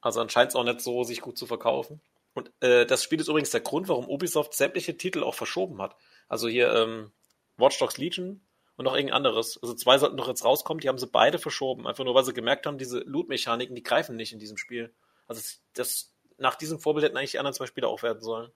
[0.00, 2.00] Also anscheinend es auch nicht so, sich gut zu verkaufen.
[2.36, 5.96] Und äh, das Spiel ist übrigens der Grund, warum Ubisoft sämtliche Titel auch verschoben hat.
[6.28, 7.10] Also hier ähm,
[7.56, 8.42] Watch Dogs Legion
[8.76, 9.58] und noch irgendein anderes.
[9.62, 12.34] Also zwei sollten doch jetzt rauskommen, die haben sie beide verschoben, einfach nur weil sie
[12.34, 14.94] gemerkt haben, diese Loot-Mechaniken, die greifen nicht in diesem Spiel.
[15.26, 15.40] Also
[15.72, 18.50] das, nach diesem Vorbild hätten eigentlich die anderen zwei Spiele auch werden sollen.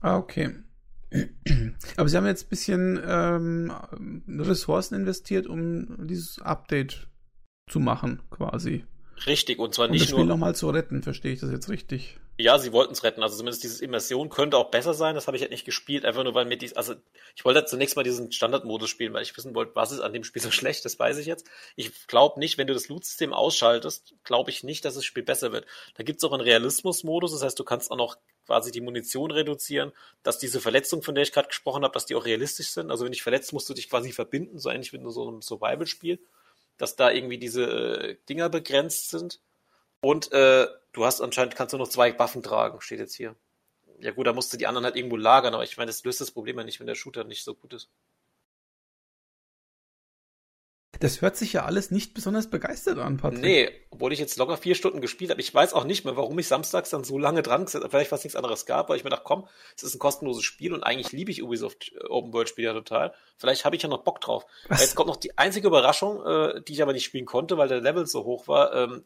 [0.00, 0.54] Ah, okay.
[1.96, 3.72] Aber sie haben jetzt ein bisschen ähm,
[4.28, 7.08] Ressourcen investiert, um dieses Update
[7.68, 8.84] zu machen, quasi.
[9.26, 10.34] Richtig, und zwar um nicht das Spiel nur.
[10.34, 12.20] nochmal zu retten, verstehe ich das jetzt richtig?
[12.38, 13.22] Ja, sie wollten es retten.
[13.22, 15.14] Also zumindest diese Immersion könnte auch besser sein.
[15.14, 16.94] Das habe ich halt nicht gespielt, einfach nur weil mir dies, also
[17.34, 20.12] ich wollte halt zunächst mal diesen Standardmodus spielen, weil ich wissen wollte, was ist an
[20.12, 21.46] dem Spiel so schlecht, das weiß ich jetzt.
[21.76, 25.50] Ich glaube nicht, wenn du das Loot-System ausschaltest, glaube ich nicht, dass das Spiel besser
[25.52, 25.64] wird.
[25.94, 29.30] Da gibt es auch einen Realismus-Modus, das heißt, du kannst auch noch quasi die Munition
[29.30, 32.90] reduzieren, dass diese Verletzungen, von der ich gerade gesprochen habe, dass die auch realistisch sind.
[32.90, 35.40] Also wenn dich verletzt, musst du dich quasi verbinden, so ähnlich wie in so einem
[35.40, 36.20] Survival-Spiel,
[36.76, 39.40] dass da irgendwie diese äh, Dinger begrenzt sind.
[40.06, 43.34] Und äh, du hast anscheinend, kannst du noch zwei Waffen tragen, steht jetzt hier.
[43.98, 46.20] Ja gut, da musst du die anderen halt irgendwo lagern, aber ich meine, das löst
[46.20, 47.90] das Problem ja nicht, wenn der Shooter nicht so gut ist.
[51.00, 53.40] Das hört sich ja alles nicht besonders begeistert an, Patrick.
[53.40, 55.40] Nee, obwohl ich jetzt locker vier Stunden gespielt habe.
[55.40, 57.90] Ich weiß auch nicht mehr, warum ich samstags dann so lange dran gesetzt habe.
[57.90, 60.72] Vielleicht was nichts anderes gab, weil ich mir dachte, komm, es ist ein kostenloses Spiel
[60.72, 63.12] und eigentlich liebe ich Ubisoft äh, Open World Spiele ja total.
[63.38, 64.46] Vielleicht habe ich ja noch Bock drauf.
[64.70, 67.80] Jetzt kommt noch die einzige Überraschung, äh, die ich aber nicht spielen konnte, weil der
[67.80, 68.72] Level so hoch war.
[68.72, 69.04] Ähm,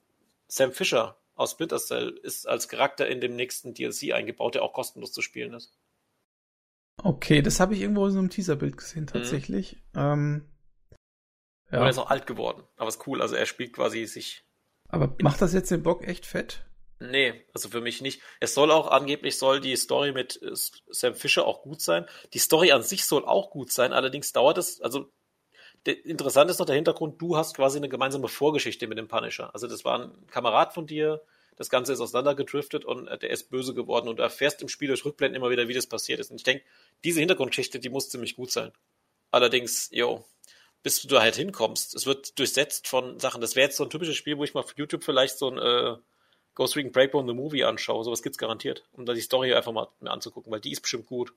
[0.50, 4.72] Sam Fisher aus Splinter Cell ist als Charakter in dem nächsten DLC eingebaut, der auch
[4.72, 5.78] kostenlos zu spielen ist.
[7.02, 9.06] Okay, das habe ich irgendwo in so einem Teaserbild gesehen, mhm.
[9.06, 9.76] tatsächlich.
[9.94, 10.00] Mhm.
[10.00, 10.48] Ähm,
[11.70, 11.78] ja.
[11.78, 13.22] Und er ist auch alt geworden, aber ist cool.
[13.22, 14.44] Also er spielt quasi sich.
[14.88, 16.64] Aber macht das jetzt den Bock echt fett?
[16.98, 18.20] Nee, also für mich nicht.
[18.40, 22.06] Es soll auch angeblich soll die Story mit äh, Sam Fisher auch gut sein.
[22.34, 25.10] Die Story an sich soll auch gut sein, allerdings dauert es, also
[25.84, 29.52] interessant ist noch der Hintergrund, du hast quasi eine gemeinsame Vorgeschichte mit dem Punisher.
[29.54, 31.22] Also das war ein Kamerad von dir,
[31.60, 34.88] das Ganze ist auseinandergedriftet und äh, der ist böse geworden und du erfährst im Spiel
[34.88, 36.30] durch Rückblenden immer wieder, wie das passiert ist.
[36.30, 36.64] Und ich denke,
[37.04, 38.72] diese Hintergrundgeschichte, die muss ziemlich gut sein.
[39.30, 40.24] Allerdings, jo,
[40.82, 43.42] bis du da halt hinkommst, es wird durchsetzt von Sachen.
[43.42, 45.58] Das wäre jetzt so ein typisches Spiel, wo ich mal auf YouTube vielleicht so ein
[45.58, 45.96] äh,
[46.54, 48.04] Ghost Recon Breakbone the Movie anschaue.
[48.04, 51.34] Sowas gibt's garantiert, um da die Story einfach mal anzugucken, weil die ist bestimmt gut.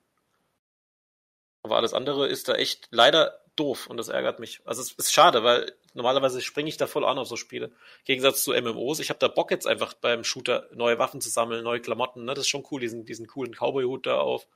[1.63, 4.61] Aber alles andere ist da echt leider doof und das ärgert mich.
[4.65, 7.67] Also es ist schade, weil normalerweise springe ich da voll an auf so Spiele.
[7.67, 8.99] Im Gegensatz zu MMOs.
[8.99, 12.25] Ich habe da Bock jetzt einfach beim Shooter neue Waffen zu sammeln, neue Klamotten.
[12.25, 12.33] Ne?
[12.33, 14.47] Das ist schon cool, diesen, diesen coolen Cowboy-Hut da auf.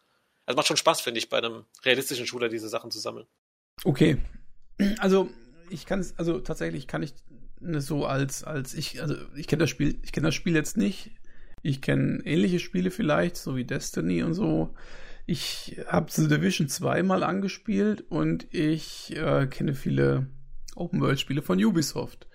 [0.46, 3.28] Also macht schon Spaß, finde ich, bei einem realistischen Shooter diese Sachen zu sammeln.
[3.84, 4.18] Okay.
[5.00, 5.30] Also
[5.70, 7.14] ich kann es, also tatsächlich kann ich
[7.60, 11.12] so als, als ich, also ich kenne das Spiel, ich kenne das Spiel jetzt nicht.
[11.64, 14.74] Ich kenne ähnliche Spiele vielleicht, so wie Destiny und so.
[15.30, 20.28] Ich habe The Division 2 mal angespielt und ich äh, kenne viele
[20.78, 22.30] Open-World-Spiele von Ubisoft.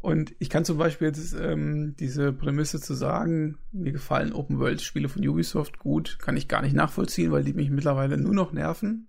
[0.00, 5.26] Und ich kann zum Beispiel jetzt ähm, diese Prämisse zu sagen, mir gefallen Open-World-Spiele von
[5.26, 9.08] Ubisoft gut, kann ich gar nicht nachvollziehen, weil die mich mittlerweile nur noch nerven.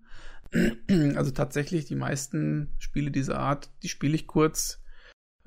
[1.15, 4.79] Also tatsächlich die meisten Spiele dieser Art, die spiele ich kurz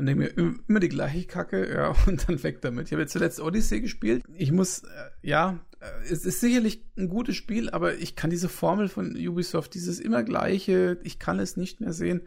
[0.01, 2.87] und denke mir immer die gleiche Kacke, ja, und dann weg damit.
[2.87, 4.25] Ich habe jetzt zuletzt Odyssey gespielt.
[4.35, 8.49] Ich muss, äh, ja, äh, es ist sicherlich ein gutes Spiel, aber ich kann diese
[8.49, 12.23] Formel von Ubisoft, dieses immer gleiche, ich kann es nicht mehr sehen.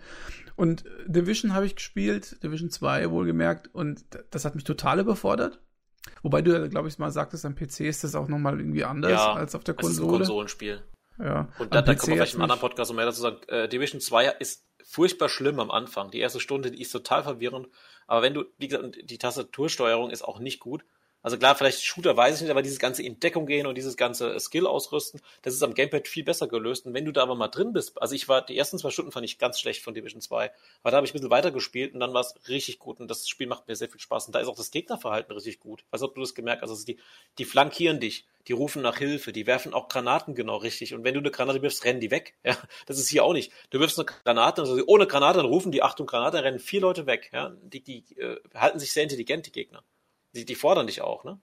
[0.55, 5.59] Und Division habe ich gespielt, Division 2 wohlgemerkt, und das hat mich total überfordert.
[6.21, 9.33] Wobei du, glaube ich, mal sagtest, am PC ist das auch nochmal irgendwie anders ja,
[9.33, 9.93] als auf der Konsole.
[9.93, 10.83] Es ist ein Konsolenspiel.
[11.17, 11.49] Ja.
[11.57, 13.37] Und da, da kommen wir vielleicht im anderen Podcast um mehr dazu sagen.
[13.47, 16.11] Äh, Division 2 ist furchtbar schlimm am Anfang.
[16.11, 17.67] Die erste Stunde, die ist total verwirrend.
[18.05, 20.85] Aber wenn du, wie gesagt, die Tastatursteuerung ist auch nicht gut.
[21.23, 23.95] Also klar, vielleicht Shooter weiß ich nicht, aber dieses ganze in Deckung gehen und dieses
[23.95, 26.85] ganze Skill ausrüsten, das ist am Gamepad viel besser gelöst.
[26.85, 29.13] Und wenn du da aber mal drin bist, also ich war, die ersten zwei Stunden
[29.13, 31.93] fand ich ganz schlecht von Division 2, aber da habe ich ein bisschen weiter gespielt
[31.93, 34.27] und dann war es richtig gut und das Spiel macht mir sehr viel Spaß.
[34.27, 35.85] Und da ist auch das Gegnerverhalten richtig gut.
[35.91, 36.99] Weiß ob du das gemerkt hast, also die,
[37.37, 40.93] die flankieren dich, die rufen nach Hilfe, die werfen auch Granaten genau richtig.
[40.93, 42.33] Und wenn du eine Granate wirfst, rennen die weg.
[42.43, 43.53] Ja, das ist hier auch nicht.
[43.69, 47.05] Du wirfst eine Granate, also ohne Granate, dann rufen die Achtung Granate, rennen vier Leute
[47.05, 47.29] weg.
[47.31, 49.81] Ja, die, die äh, halten sich sehr intelligent, die Gegner.
[50.33, 51.39] Die, die fordern dich auch, ne?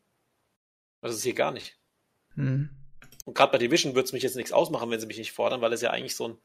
[1.00, 1.78] Das ist hier gar nicht.
[2.34, 2.70] Hm.
[3.24, 5.60] Und gerade bei Division würde es mich jetzt nichts ausmachen, wenn sie mich nicht fordern,
[5.60, 6.38] weil es ja eigentlich so ein,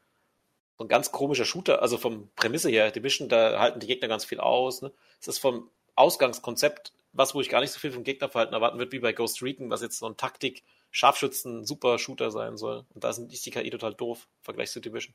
[0.78, 4.24] so ein ganz komischer Shooter, also vom Prämisse her, Division, da halten die Gegner ganz
[4.24, 4.82] viel aus.
[4.82, 4.92] Ne?
[5.20, 8.92] Es ist vom Ausgangskonzept was, wo ich gar nicht so viel vom Gegnerverhalten erwarten wird,
[8.92, 12.84] wie bei Ghost Recon, was jetzt so ein Taktik, Scharfschützen, super Shooter sein soll.
[12.94, 15.14] Und da ist die KI total doof im Vergleich zu Division.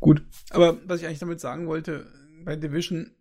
[0.00, 2.06] Gut, aber was ich eigentlich damit sagen wollte,
[2.44, 3.14] bei Division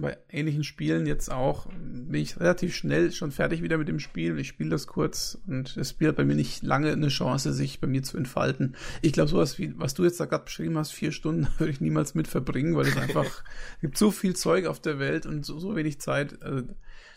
[0.00, 4.38] bei ähnlichen Spielen jetzt auch bin ich relativ schnell schon fertig wieder mit dem Spiel.
[4.38, 7.86] Ich spiele das kurz und es spielt bei mir nicht lange eine Chance, sich bei
[7.86, 8.76] mir zu entfalten.
[9.00, 11.80] Ich glaube, sowas wie, was du jetzt da gerade beschrieben hast, vier Stunden würde ich
[11.80, 13.44] niemals mit verbringen, weil es einfach
[13.80, 16.42] gibt so viel Zeug auf der Welt und so, so wenig Zeit.
[16.42, 16.68] Also,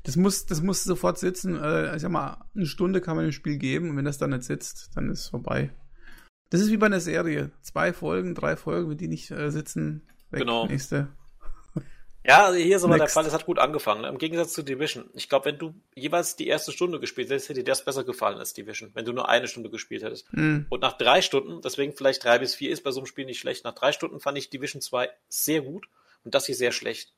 [0.03, 1.57] das muss, das muss sofort sitzen.
[1.57, 4.31] Also, ich sag mal, eine Stunde kann man dem Spiel geben und wenn das dann
[4.31, 5.71] nicht sitzt, dann ist es vorbei.
[6.49, 7.51] Das ist wie bei einer Serie.
[7.61, 10.67] Zwei Folgen, drei Folgen, wenn die nicht äh, sitzen, weg, genau.
[10.67, 11.07] nächste.
[12.27, 13.15] Ja, also hier ist aber Next.
[13.15, 14.01] der Fall, es hat gut angefangen.
[14.01, 14.07] Ne?
[14.09, 15.09] Im Gegensatz zu Division.
[15.13, 18.39] Ich glaube, wenn du jeweils die erste Stunde gespielt hättest, hätte dir das besser gefallen
[18.39, 20.31] als Division, wenn du nur eine Stunde gespielt hättest.
[20.33, 20.65] Mhm.
[20.69, 23.39] Und nach drei Stunden, deswegen vielleicht drei bis vier ist bei so einem Spiel nicht
[23.39, 25.87] schlecht, nach drei Stunden fand ich Division 2 sehr gut
[26.23, 27.13] und das hier sehr schlecht.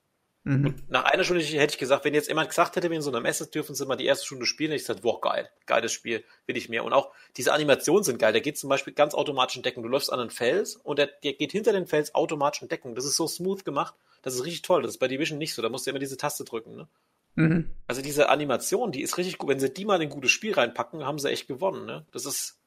[0.47, 0.65] Mhm.
[0.65, 3.09] Und nach einer Stunde hätte ich gesagt, wenn jetzt jemand gesagt hätte, wir in so
[3.09, 5.91] einer Messe dürfen sie mal die erste Stunde spielen, hätte ich gesagt, boah, geil, geiles
[5.91, 6.85] Spiel, will ich mehr.
[6.85, 8.31] Und auch diese Animationen sind geil.
[8.31, 9.83] Der geht zum Beispiel ganz automatisch in Deckung.
[9.83, 12.95] Du läufst an einen Fels und der, der geht hinter den Fels automatisch in Deckung.
[12.95, 13.95] Das ist so smooth gemacht.
[14.21, 14.83] Das ist richtig toll.
[14.83, 15.61] Das ist bei Division nicht so.
[15.61, 16.77] Da musst du immer diese Taste drücken.
[16.77, 16.87] Ne?
[17.35, 17.69] Mhm.
[17.85, 19.49] Also diese Animation, die ist richtig gut.
[19.49, 21.85] Wenn sie die mal in ein gutes Spiel reinpacken, haben sie echt gewonnen.
[21.85, 22.05] Ne?
[22.13, 22.57] Das ist,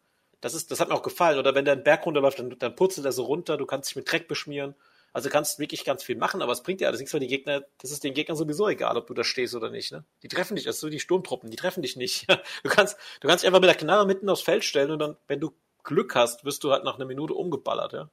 [0.43, 1.39] das ist, das hat mir auch gefallen.
[1.39, 3.57] Oder wenn der einen Berg runterläuft, dann, dann purzelt er so runter.
[3.57, 4.75] Du kannst dich mit Dreck beschmieren.
[5.13, 7.27] Also du kannst wirklich ganz viel machen, aber es bringt dir alles nichts, weil die
[7.27, 9.91] Gegner, das ist den Gegnern sowieso egal, ob du da stehst oder nicht.
[9.91, 10.05] Ne?
[10.23, 12.27] Die treffen dich, also die Sturmtruppen, die treffen dich nicht.
[12.63, 15.17] du kannst, du kannst dich einfach mit der Knarre mitten aufs Feld stellen und dann,
[15.27, 17.93] wenn du Glück hast, wirst du halt nach einer Minute umgeballert.
[17.93, 18.11] Ja?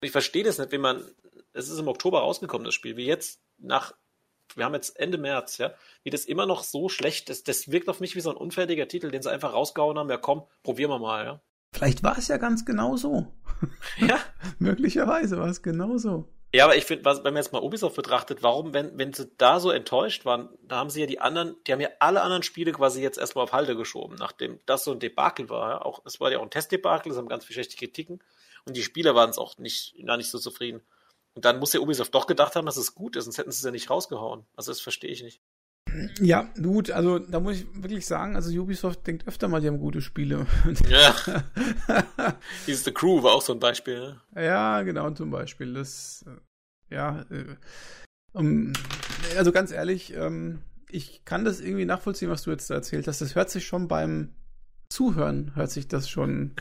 [0.00, 1.04] Ich verstehe das nicht, wenn man
[1.52, 3.94] es ist im Oktober rausgekommen, das Spiel, wie jetzt nach,
[4.54, 7.48] wir haben jetzt Ende März, ja, wie das immer noch so schlecht ist.
[7.48, 10.16] Das wirkt auf mich wie so ein unfertiger Titel, den sie einfach rausgehauen haben, ja
[10.16, 11.40] komm, probieren wir mal, ja.
[11.72, 13.26] Vielleicht war es ja ganz genau so.
[13.98, 14.18] Ja.
[14.58, 16.28] Möglicherweise war es genau so.
[16.54, 19.58] Ja, aber ich finde, wenn man jetzt mal Ubisoft betrachtet, warum, wenn, wenn sie da
[19.58, 22.72] so enttäuscht waren, da haben sie ja die anderen, die haben ja alle anderen Spiele
[22.72, 25.70] quasi jetzt erstmal auf Halde geschoben, nachdem das so ein Debakel war.
[25.70, 25.82] Ja?
[25.82, 28.22] Auch, es war ja auch ein Testdebakel, es haben ganz viele schlechte Kritiken
[28.66, 30.82] und die Spieler waren es auch nicht, gar nicht so zufrieden.
[31.34, 33.56] Und dann muss ja Ubisoft doch gedacht haben, dass es gut ist, sonst hätten sie
[33.56, 34.44] es ja nicht rausgehauen.
[34.54, 35.40] Also das verstehe ich nicht.
[36.20, 39.78] Ja, gut, also da muss ich wirklich sagen, also Ubisoft denkt öfter mal, die haben
[39.78, 40.46] gute Spiele.
[40.88, 41.14] Ja.
[42.66, 44.16] Dieses The Crew war auch so ein Beispiel.
[44.34, 44.44] Ne?
[44.44, 45.74] Ja, genau, zum Beispiel.
[45.74, 47.56] Das, äh, ja, äh,
[48.32, 48.72] um,
[49.36, 53.20] also ganz ehrlich, ähm, ich kann das irgendwie nachvollziehen, was du jetzt erzählt hast.
[53.20, 54.30] Das hört sich schon beim
[54.88, 56.52] Zuhören, hört sich das schon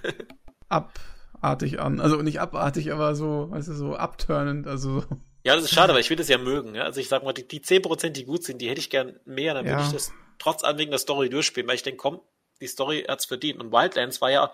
[0.68, 1.00] ab
[1.42, 2.00] abartig an.
[2.00, 5.04] Also nicht abartig, aber so, weißt du, so abturnend, also
[5.44, 6.76] Ja, das ist schade, weil ich will das ja mögen.
[6.76, 6.84] Ja?
[6.84, 9.54] Also ich sag mal, die, die 10%, die gut sind, die hätte ich gern mehr,
[9.54, 9.74] dann ja.
[9.74, 12.22] würde ich das trotz Anwegen der Story durchspielen, weil ich denke, komm,
[12.60, 13.60] die Story hat's verdient.
[13.60, 14.52] Und Wildlands war ja,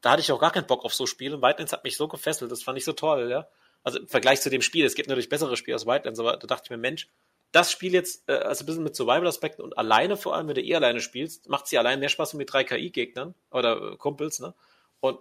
[0.00, 1.36] da hatte ich auch gar keinen Bock auf so Spiele.
[1.36, 3.48] Und Wildlands hat mich so gefesselt, das fand ich so toll, ja.
[3.84, 6.46] Also im Vergleich zu dem Spiel, es gibt natürlich bessere Spiele als Wildlands, aber da
[6.46, 7.08] dachte ich mir, Mensch,
[7.52, 10.62] das Spiel jetzt, äh, also ein bisschen mit Survival-Aspekten und alleine vor allem, wenn du
[10.62, 14.52] eh alleine spielst, macht sie allein mehr Spaß mit drei KI-Gegnern oder äh, Kumpels, ne?
[15.00, 15.18] Und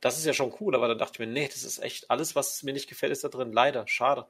[0.00, 2.34] das ist ja schon cool, aber dann dachte ich mir, nee, das ist echt alles,
[2.34, 3.52] was mir nicht gefällt, ist da drin.
[3.52, 4.26] Leider, schade.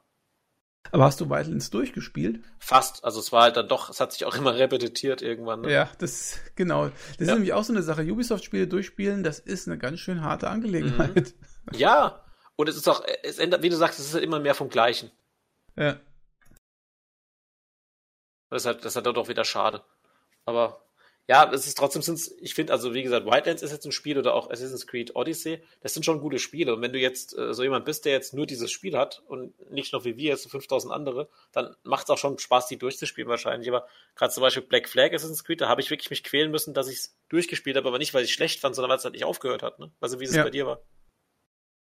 [0.90, 2.44] Aber hast du Wildlands durchgespielt?
[2.58, 3.04] Fast.
[3.04, 5.62] Also es war halt dann doch, es hat sich auch immer repetitiert irgendwann.
[5.62, 5.72] Ne?
[5.72, 6.88] Ja, das genau.
[6.88, 7.26] Das ja.
[7.26, 8.02] ist nämlich auch so eine Sache.
[8.02, 11.34] Ubisoft-Spiele durchspielen, das ist eine ganz schön harte Angelegenheit.
[11.70, 11.78] Mhm.
[11.78, 12.24] Ja.
[12.56, 14.68] Und es ist auch, es ändert, wie du sagst, es ist halt immer mehr vom
[14.68, 15.10] Gleichen.
[15.76, 16.00] Ja.
[18.50, 19.82] Das ist halt, das ist halt doch wieder schade.
[20.44, 20.84] Aber
[21.28, 24.18] ja, es ist trotzdem, sind's, ich finde, also wie gesagt, Wildlands ist jetzt ein Spiel
[24.18, 26.74] oder auch Assassin's Creed Odyssey, das sind schon gute Spiele.
[26.74, 29.54] Und wenn du jetzt äh, so jemand bist, der jetzt nur dieses Spiel hat und
[29.70, 32.76] nicht noch wie wir jetzt so 5000 andere, dann macht es auch schon Spaß, die
[32.76, 33.68] durchzuspielen wahrscheinlich.
[33.68, 36.74] Aber gerade zum Beispiel Black Flag Assassin's Creed, da habe ich wirklich mich quälen müssen,
[36.74, 39.14] dass ich es durchgespielt habe, aber nicht, weil ich schlecht fand, sondern weil es halt
[39.14, 39.78] nicht aufgehört hat.
[39.78, 39.92] Ne?
[40.00, 40.42] Also wie es ja.
[40.42, 40.78] bei dir war.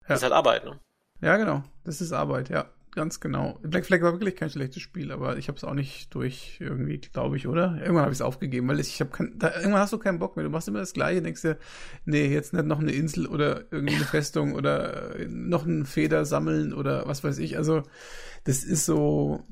[0.04, 0.08] Ja.
[0.08, 0.80] Das ist halt Arbeit, ne?
[1.22, 1.64] Ja, genau.
[1.84, 3.60] Das ist Arbeit, ja ganz genau.
[3.62, 6.98] Black Flag war wirklich kein schlechtes Spiel, aber ich habe es auch nicht durch irgendwie,
[6.98, 7.78] glaube ich, oder?
[7.80, 10.44] Irgendwann habe ich es aufgegeben, weil ich, habe irgendwann hast du keinen Bock mehr.
[10.44, 11.58] Du machst immer das Gleiche, denkst dir,
[12.06, 16.74] nee, jetzt nicht noch eine Insel oder irgendwie eine Festung oder noch einen Feder sammeln
[16.74, 17.58] oder was weiß ich.
[17.58, 17.84] Also
[18.44, 19.44] das ist so,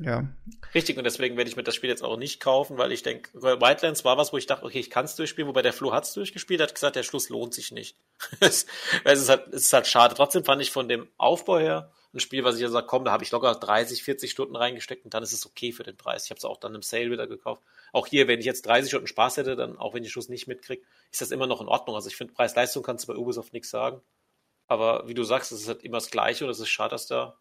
[0.00, 0.26] ja.
[0.74, 3.30] Richtig, und deswegen werde ich mir das Spiel jetzt auch nicht kaufen, weil ich denke,
[3.34, 6.04] Wildlands war was, wo ich dachte, okay, ich kann es durchspielen, wobei der Flo hat
[6.04, 7.96] es durchgespielt, hat gesagt, der Schluss lohnt sich nicht.
[8.40, 8.66] es,
[9.04, 10.14] ist halt, es ist halt schade.
[10.14, 13.12] Trotzdem fand ich von dem Aufbau her ein Spiel, was ich ja sage, komm, da
[13.12, 16.24] habe ich locker 30, 40 Stunden reingesteckt und dann ist es okay für den Preis.
[16.24, 17.62] Ich habe es auch dann im Sale wieder gekauft.
[17.92, 20.46] Auch hier, wenn ich jetzt 30 Stunden Spaß hätte, dann auch wenn ich Schluss nicht
[20.46, 21.96] mitkriege, ist das immer noch in Ordnung.
[21.96, 24.00] Also ich finde, Preis-Leistung kannst du bei Ubisoft nichts sagen.
[24.66, 27.06] Aber wie du sagst, es ist halt immer das Gleiche und es ist schade, dass
[27.06, 27.36] da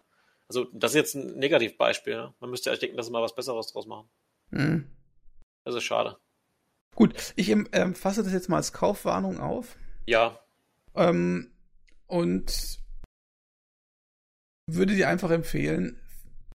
[0.51, 2.13] also, das ist jetzt ein Negativbeispiel.
[2.13, 2.33] Ne?
[2.41, 4.09] Man müsste eigentlich denken, dass sie mal was Besseres draus machen.
[4.49, 4.85] Mhm.
[5.63, 6.17] Das ist schade.
[6.93, 9.77] Gut, ich ähm, fasse das jetzt mal als Kaufwarnung auf.
[10.07, 10.37] Ja.
[10.93, 11.53] Ähm,
[12.05, 12.80] und
[14.75, 15.99] würde dir einfach empfehlen,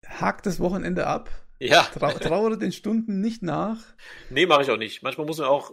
[0.07, 1.31] hakt das Wochenende ab.
[1.59, 1.83] Ja.
[1.83, 3.79] Trau trauere den Stunden nicht nach.
[4.31, 5.03] Nee, mache ich auch nicht.
[5.03, 5.73] Manchmal muss man auch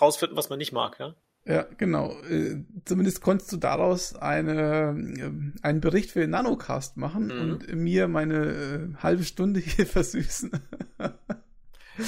[0.00, 1.14] rausfinden, was man nicht mag, ja.
[1.46, 2.14] Ja, genau.
[2.28, 7.40] Äh, zumindest konntest du daraus eine, äh, einen Bericht für den Nanocast machen mhm.
[7.40, 10.50] und mir meine äh, halbe Stunde hier versüßen.
[10.98, 11.14] ja,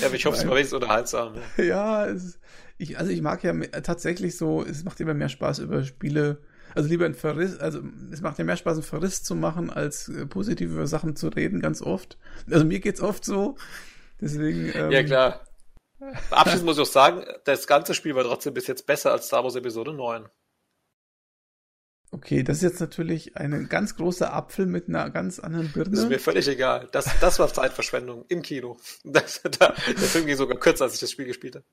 [0.04, 1.36] aber ich hoffe, es war wenigstens unterhaltsam.
[1.56, 2.38] Ja, ja es,
[2.76, 6.42] ich, also ich mag ja tatsächlich so, es macht immer mehr Spaß über Spiele,
[6.74, 7.80] also lieber ein Verriss, also
[8.12, 11.28] es macht ja mehr Spaß, einen Verriss zu machen, als äh, positiv über Sachen zu
[11.28, 12.18] reden, ganz oft.
[12.50, 13.56] Also mir geht's oft so.
[14.20, 14.72] Deswegen.
[14.74, 15.46] Ähm, ja, klar.
[16.30, 19.44] Abschließend muss ich auch sagen, das ganze Spiel war trotzdem bis jetzt besser als Star
[19.44, 20.28] Wars Episode 9.
[22.12, 25.90] Okay, das ist jetzt natürlich ein ganz großer Apfel mit einer ganz anderen Birne.
[25.90, 26.88] Das ist mir völlig egal.
[26.90, 28.78] Das, das war Zeitverschwendung im Kino.
[29.04, 31.64] Das, da, der Film ging sogar kürzer, als ich das Spiel gespielt habe.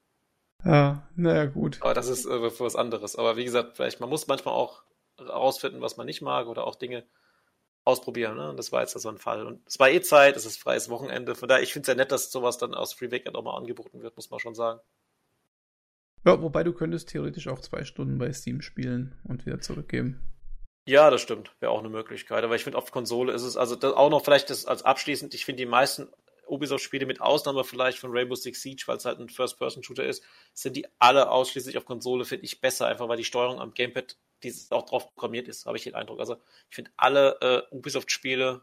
[0.67, 1.77] Ja, naja, gut.
[1.81, 3.15] Aber das ist äh, für was anderes.
[3.15, 4.83] Aber wie gesagt, vielleicht, man muss manchmal auch
[5.17, 7.05] herausfinden, was man nicht mag oder auch Dinge
[7.85, 8.35] ausprobieren.
[8.35, 8.49] Ne?
[8.49, 9.47] Und das war jetzt so ein Fall.
[9.47, 11.35] Und es war eh Zeit, es ist freies Wochenende.
[11.35, 13.55] Von daher, ich finde es ja nett, dass sowas dann aus Free Weekend auch mal
[13.55, 14.81] angeboten wird, muss man schon sagen.
[16.25, 20.21] Ja, wobei du könntest theoretisch auch zwei Stunden bei Steam spielen und wieder zurückgeben.
[20.85, 21.55] Ja, das stimmt.
[21.61, 22.43] Wäre auch eine Möglichkeit.
[22.43, 25.45] Aber ich finde, auf Konsole ist es, also auch noch vielleicht das als abschließend, ich
[25.45, 26.09] finde die meisten
[26.49, 30.75] Ubisoft-Spiele mit Ausnahme vielleicht von Rainbow Six Siege, weil es halt ein First-Person-Shooter ist, sind
[30.75, 34.53] die alle ausschließlich auf Konsole, finde ich besser, einfach weil die Steuerung am Gamepad die
[34.69, 36.19] auch drauf programmiert ist, habe ich den Eindruck.
[36.19, 36.37] Also
[36.69, 38.61] ich finde alle äh, Ubisoft-Spiele,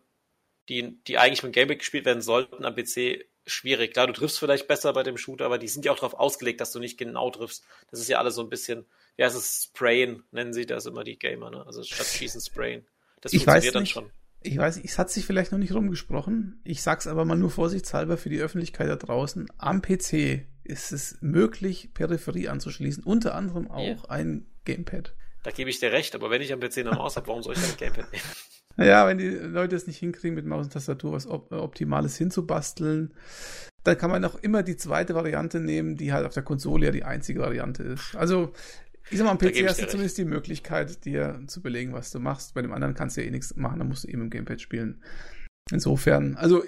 [0.68, 3.92] die, die eigentlich mit Gamepad gespielt werden sollten, am PC schwierig.
[3.92, 6.60] Klar, du triffst vielleicht besser bei dem Shooter, aber die sind ja auch darauf ausgelegt,
[6.60, 7.64] dass du nicht genau triffst.
[7.90, 11.04] Das ist ja alles so ein bisschen, ja, es ist Sprayen, nennen sie das immer
[11.04, 11.66] die Gamer, ne?
[11.66, 12.86] Also statt Schießen Sprayen.
[13.20, 14.10] Das ich funktioniert dann schon
[14.44, 16.60] ich weiß, es hat sich vielleicht noch nicht rumgesprochen.
[16.64, 19.46] Ich sag's aber mal nur vorsichtshalber für die Öffentlichkeit da draußen.
[19.56, 24.10] Am PC ist es möglich, Peripherie anzuschließen, unter anderem auch yeah.
[24.10, 25.14] ein Gamepad.
[25.42, 27.54] Da gebe ich dir recht, aber wenn ich am PC eine Maus habe, warum soll
[27.54, 28.24] ich dann ein Gamepad nehmen?
[28.76, 33.14] Naja, wenn die Leute es nicht hinkriegen, mit Maus und Tastatur was Op Optimales hinzubasteln,
[33.84, 36.90] dann kann man auch immer die zweite Variante nehmen, die halt auf der Konsole ja
[36.90, 38.16] die einzige Variante ist.
[38.16, 38.52] Also
[39.10, 42.20] ich sag mal, am PC hast du zumindest die Möglichkeit, dir zu belegen, was du
[42.20, 42.54] machst.
[42.54, 44.60] Bei dem anderen kannst du ja eh nichts machen, dann musst du eben im Gamepad
[44.60, 45.02] spielen.
[45.70, 46.64] Insofern, also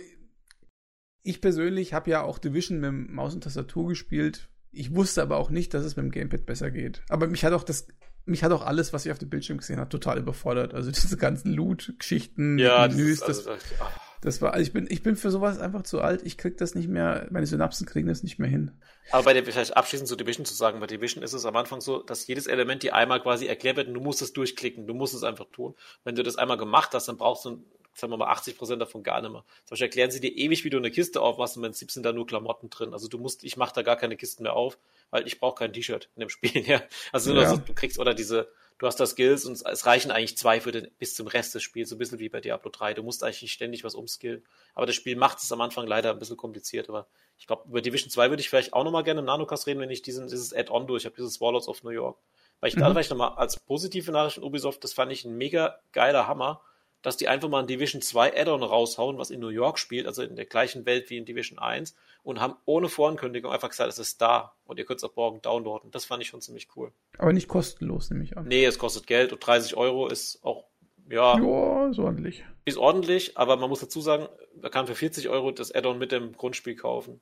[1.23, 4.49] ich persönlich habe ja auch Division mit Maus und Tastatur gespielt.
[4.71, 7.03] Ich wusste aber auch nicht, dass es mit dem Gamepad besser geht.
[7.09, 7.89] Aber mich hat auch das,
[8.27, 10.75] mich hat auch alles, was ich auf dem Bildschirm gesehen habe, total überfordert.
[10.75, 13.89] Also diese ganzen Loot-Geschichten, ja, Menüs, das, ist, also, das, das,
[14.21, 16.23] das war, also ich bin, ich bin für sowas einfach zu alt.
[16.25, 18.73] Ich krieg das nicht mehr, meine Synapsen kriegen das nicht mehr hin.
[19.11, 21.81] Aber bei der, vielleicht abschließend zu Division zu sagen, bei Division ist es am Anfang
[21.81, 24.95] so, dass jedes Element dir einmal quasi erklärt wird und du musst es durchklicken, du
[24.95, 25.75] musst es einfach tun.
[26.05, 27.63] Wenn du das einmal gemacht hast, dann brauchst du,
[27.95, 29.45] sagen wir mal, 80 Prozent davon gar nicht mehr.
[29.65, 32.05] Zum Beispiel erklären sie dir ewig, wie du eine Kiste aufmachst und im Prinzip sind
[32.05, 32.93] da nur Klamotten drin.
[32.93, 34.79] Also du musst, ich mache da gar keine Kisten mehr auf,
[35.11, 36.83] weil ich brauche kein T-Shirt in dem Spiel, ja.
[37.13, 37.43] Also, ja.
[37.43, 38.49] also du kriegst, oder diese,
[38.79, 41.63] du hast da Skills und es reichen eigentlich zwei für den, bis zum Rest des
[41.63, 42.95] Spiels, so ein bisschen wie bei Diablo 3.
[42.95, 44.45] Du musst eigentlich nicht ständig was umskillen.
[44.75, 46.89] Aber das Spiel macht es am Anfang leider ein bisschen kompliziert.
[46.89, 47.07] Aber
[47.39, 49.91] ich glaube, über Division 2 würde ich vielleicht auch nochmal gerne im Nanocast reden, wenn
[49.91, 52.19] ich diesen, dieses Add-on durch habe, dieses Warlords of New York.
[52.61, 52.81] Weil ich mhm.
[52.81, 56.61] da vielleicht nochmal als positive Nachricht von Ubisoft, das fand ich ein mega geiler Hammer,
[57.07, 60.25] dass die einfach mal ein Division 2 Add-on raushauen, was in New York spielt, also
[60.25, 64.01] in der gleichen Welt wie in Division 1 und haben ohne Vorankündigung einfach gesagt, es
[64.01, 65.93] ist da und ihr könnt es ab morgen downloaden.
[65.93, 66.91] Das fand ich schon ziemlich cool.
[67.17, 68.49] Aber nicht kostenlos, nehme ich an.
[68.49, 70.65] Nee, es kostet Geld und 30 Euro ist auch,
[71.09, 71.39] ja.
[71.39, 72.45] Ja, ist ordentlich.
[72.65, 74.27] Ist ordentlich, aber man muss dazu sagen,
[74.61, 77.21] man kann für 40 Euro das Add-on mit dem Grundspiel kaufen.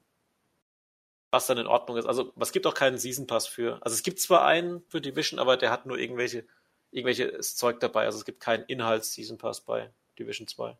[1.30, 2.06] Was dann in Ordnung ist.
[2.06, 3.82] Also, es gibt auch keinen Season Pass für.
[3.82, 6.46] Also, es gibt zwar einen für Division, aber der hat nur irgendwelche,
[6.94, 8.04] irgendwelches Zeug dabei.
[8.04, 10.76] Also, es gibt keinen Inhalts-Season Pass bei Division 2.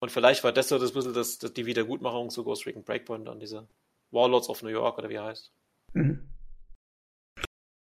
[0.00, 3.28] Und vielleicht war das so das bisschen das, das die Wiedergutmachung zu Ghost Recon Breakpoint
[3.28, 3.68] an diese
[4.10, 5.52] Warlords of New York oder wie er heißt.
[5.92, 6.28] Mhm.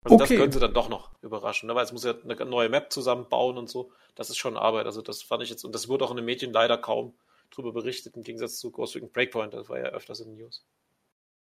[0.02, 0.36] Also okay.
[0.36, 1.74] das könnte dann doch noch überraschen, ne?
[1.74, 3.90] weil es muss ja eine neue Map zusammenbauen und so.
[4.14, 4.84] Das ist schon Arbeit.
[4.84, 7.14] Also das fand ich jetzt, und das wurde auch in den Medien leider kaum
[7.50, 10.62] drüber berichtet, im Gegensatz zu Ghost Recon Breakpoint, das war ja öfters in den News.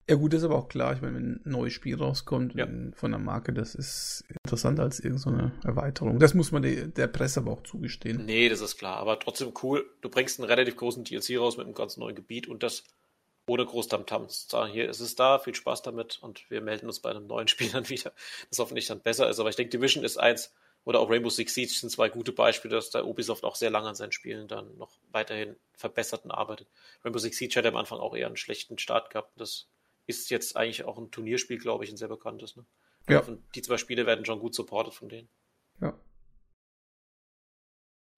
[0.09, 0.95] Ja gut, das ist aber auch klar.
[0.95, 2.67] Ich meine, wenn ein neues Spiel rauskommt ja.
[2.95, 6.19] von der Marke, das ist interessanter als irgendeine Erweiterung.
[6.19, 8.25] Das muss man der Presse aber auch zugestehen.
[8.25, 8.97] Nee, das ist klar.
[8.97, 9.89] Aber trotzdem cool.
[10.01, 12.85] Du bringst einen relativ großen DLC raus mit einem ganz neuen Gebiet und das
[13.47, 14.29] ohne groß Tamtam.
[14.71, 17.71] Hier ist es da, viel Spaß damit und wir melden uns bei einem neuen Spiel
[17.71, 18.13] dann wieder,
[18.49, 19.39] das hoffentlich dann besser ist.
[19.39, 20.53] Aber ich denke, Division ist eins
[20.85, 23.89] oder auch Rainbow Six Siege sind zwei gute Beispiele, dass da Ubisoft auch sehr lange
[23.89, 26.69] an seinen Spielen dann noch weiterhin verbessert und arbeitet.
[27.05, 29.33] Rainbow Six Siege hat am Anfang auch eher einen schlechten Start gehabt.
[29.41, 29.69] Das
[30.07, 32.57] ist jetzt eigentlich auch ein Turnierspiel, glaube ich, ein sehr bekanntes.
[32.57, 32.65] Ne?
[33.09, 33.23] Ja.
[33.55, 35.29] Die zwei Spiele werden schon gut supported von denen.
[35.81, 35.99] Ja.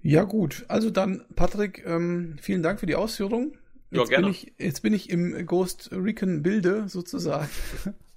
[0.02, 0.64] Ja, gut.
[0.68, 3.56] Also dann, Patrick, ähm, vielen Dank für die Ausführung.
[3.90, 4.26] Jetzt ja, gerne.
[4.26, 7.48] Bin ich, jetzt bin ich im Ghost Recon Bilde sozusagen.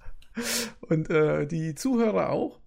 [0.80, 2.60] Und äh, die Zuhörer auch.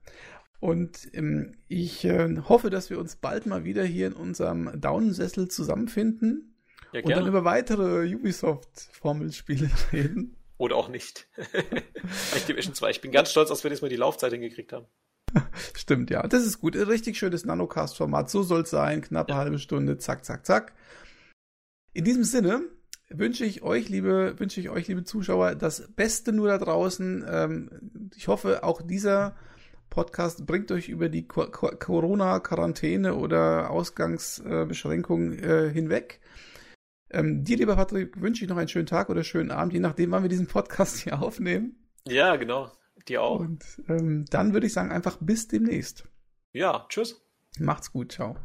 [0.59, 5.47] Und ähm, ich äh, hoffe, dass wir uns bald mal wieder hier in unserem Daunensessel
[5.47, 6.55] zusammenfinden
[6.93, 10.35] ja, und dann über weitere Ubisoft-Formelspiele reden.
[10.61, 11.27] Oder auch nicht.
[11.33, 12.91] Vielleicht Division 2.
[12.91, 14.85] Ich bin ganz stolz, dass wir diesmal die Laufzeit hingekriegt haben.
[15.75, 16.21] Stimmt, ja.
[16.27, 16.75] Das ist gut.
[16.75, 18.29] Richtig schönes Nanocast-Format.
[18.29, 19.01] So soll es sein.
[19.01, 19.37] Knappe ja.
[19.39, 19.97] halbe Stunde.
[19.97, 20.73] Zack, zack, zack.
[21.93, 22.61] In diesem Sinne
[23.09, 27.25] wünsche ich euch, liebe, wünsche ich euch, liebe Zuschauer, das Beste nur da draußen.
[27.27, 29.35] Ähm, ich hoffe, auch dieser
[29.89, 36.19] Podcast bringt euch über die Corona-Quarantäne oder Ausgangsbeschränkungen äh, hinweg.
[37.11, 40.11] Ähm, dir, lieber Patrick, wünsche ich noch einen schönen Tag oder schönen Abend, je nachdem,
[40.11, 41.75] wann wir diesen Podcast hier aufnehmen.
[42.07, 42.71] Ja, genau.
[43.07, 43.39] Dir auch.
[43.39, 46.07] Und ähm, dann würde ich sagen, einfach bis demnächst.
[46.53, 47.21] Ja, tschüss.
[47.59, 48.37] Macht's gut, ciao.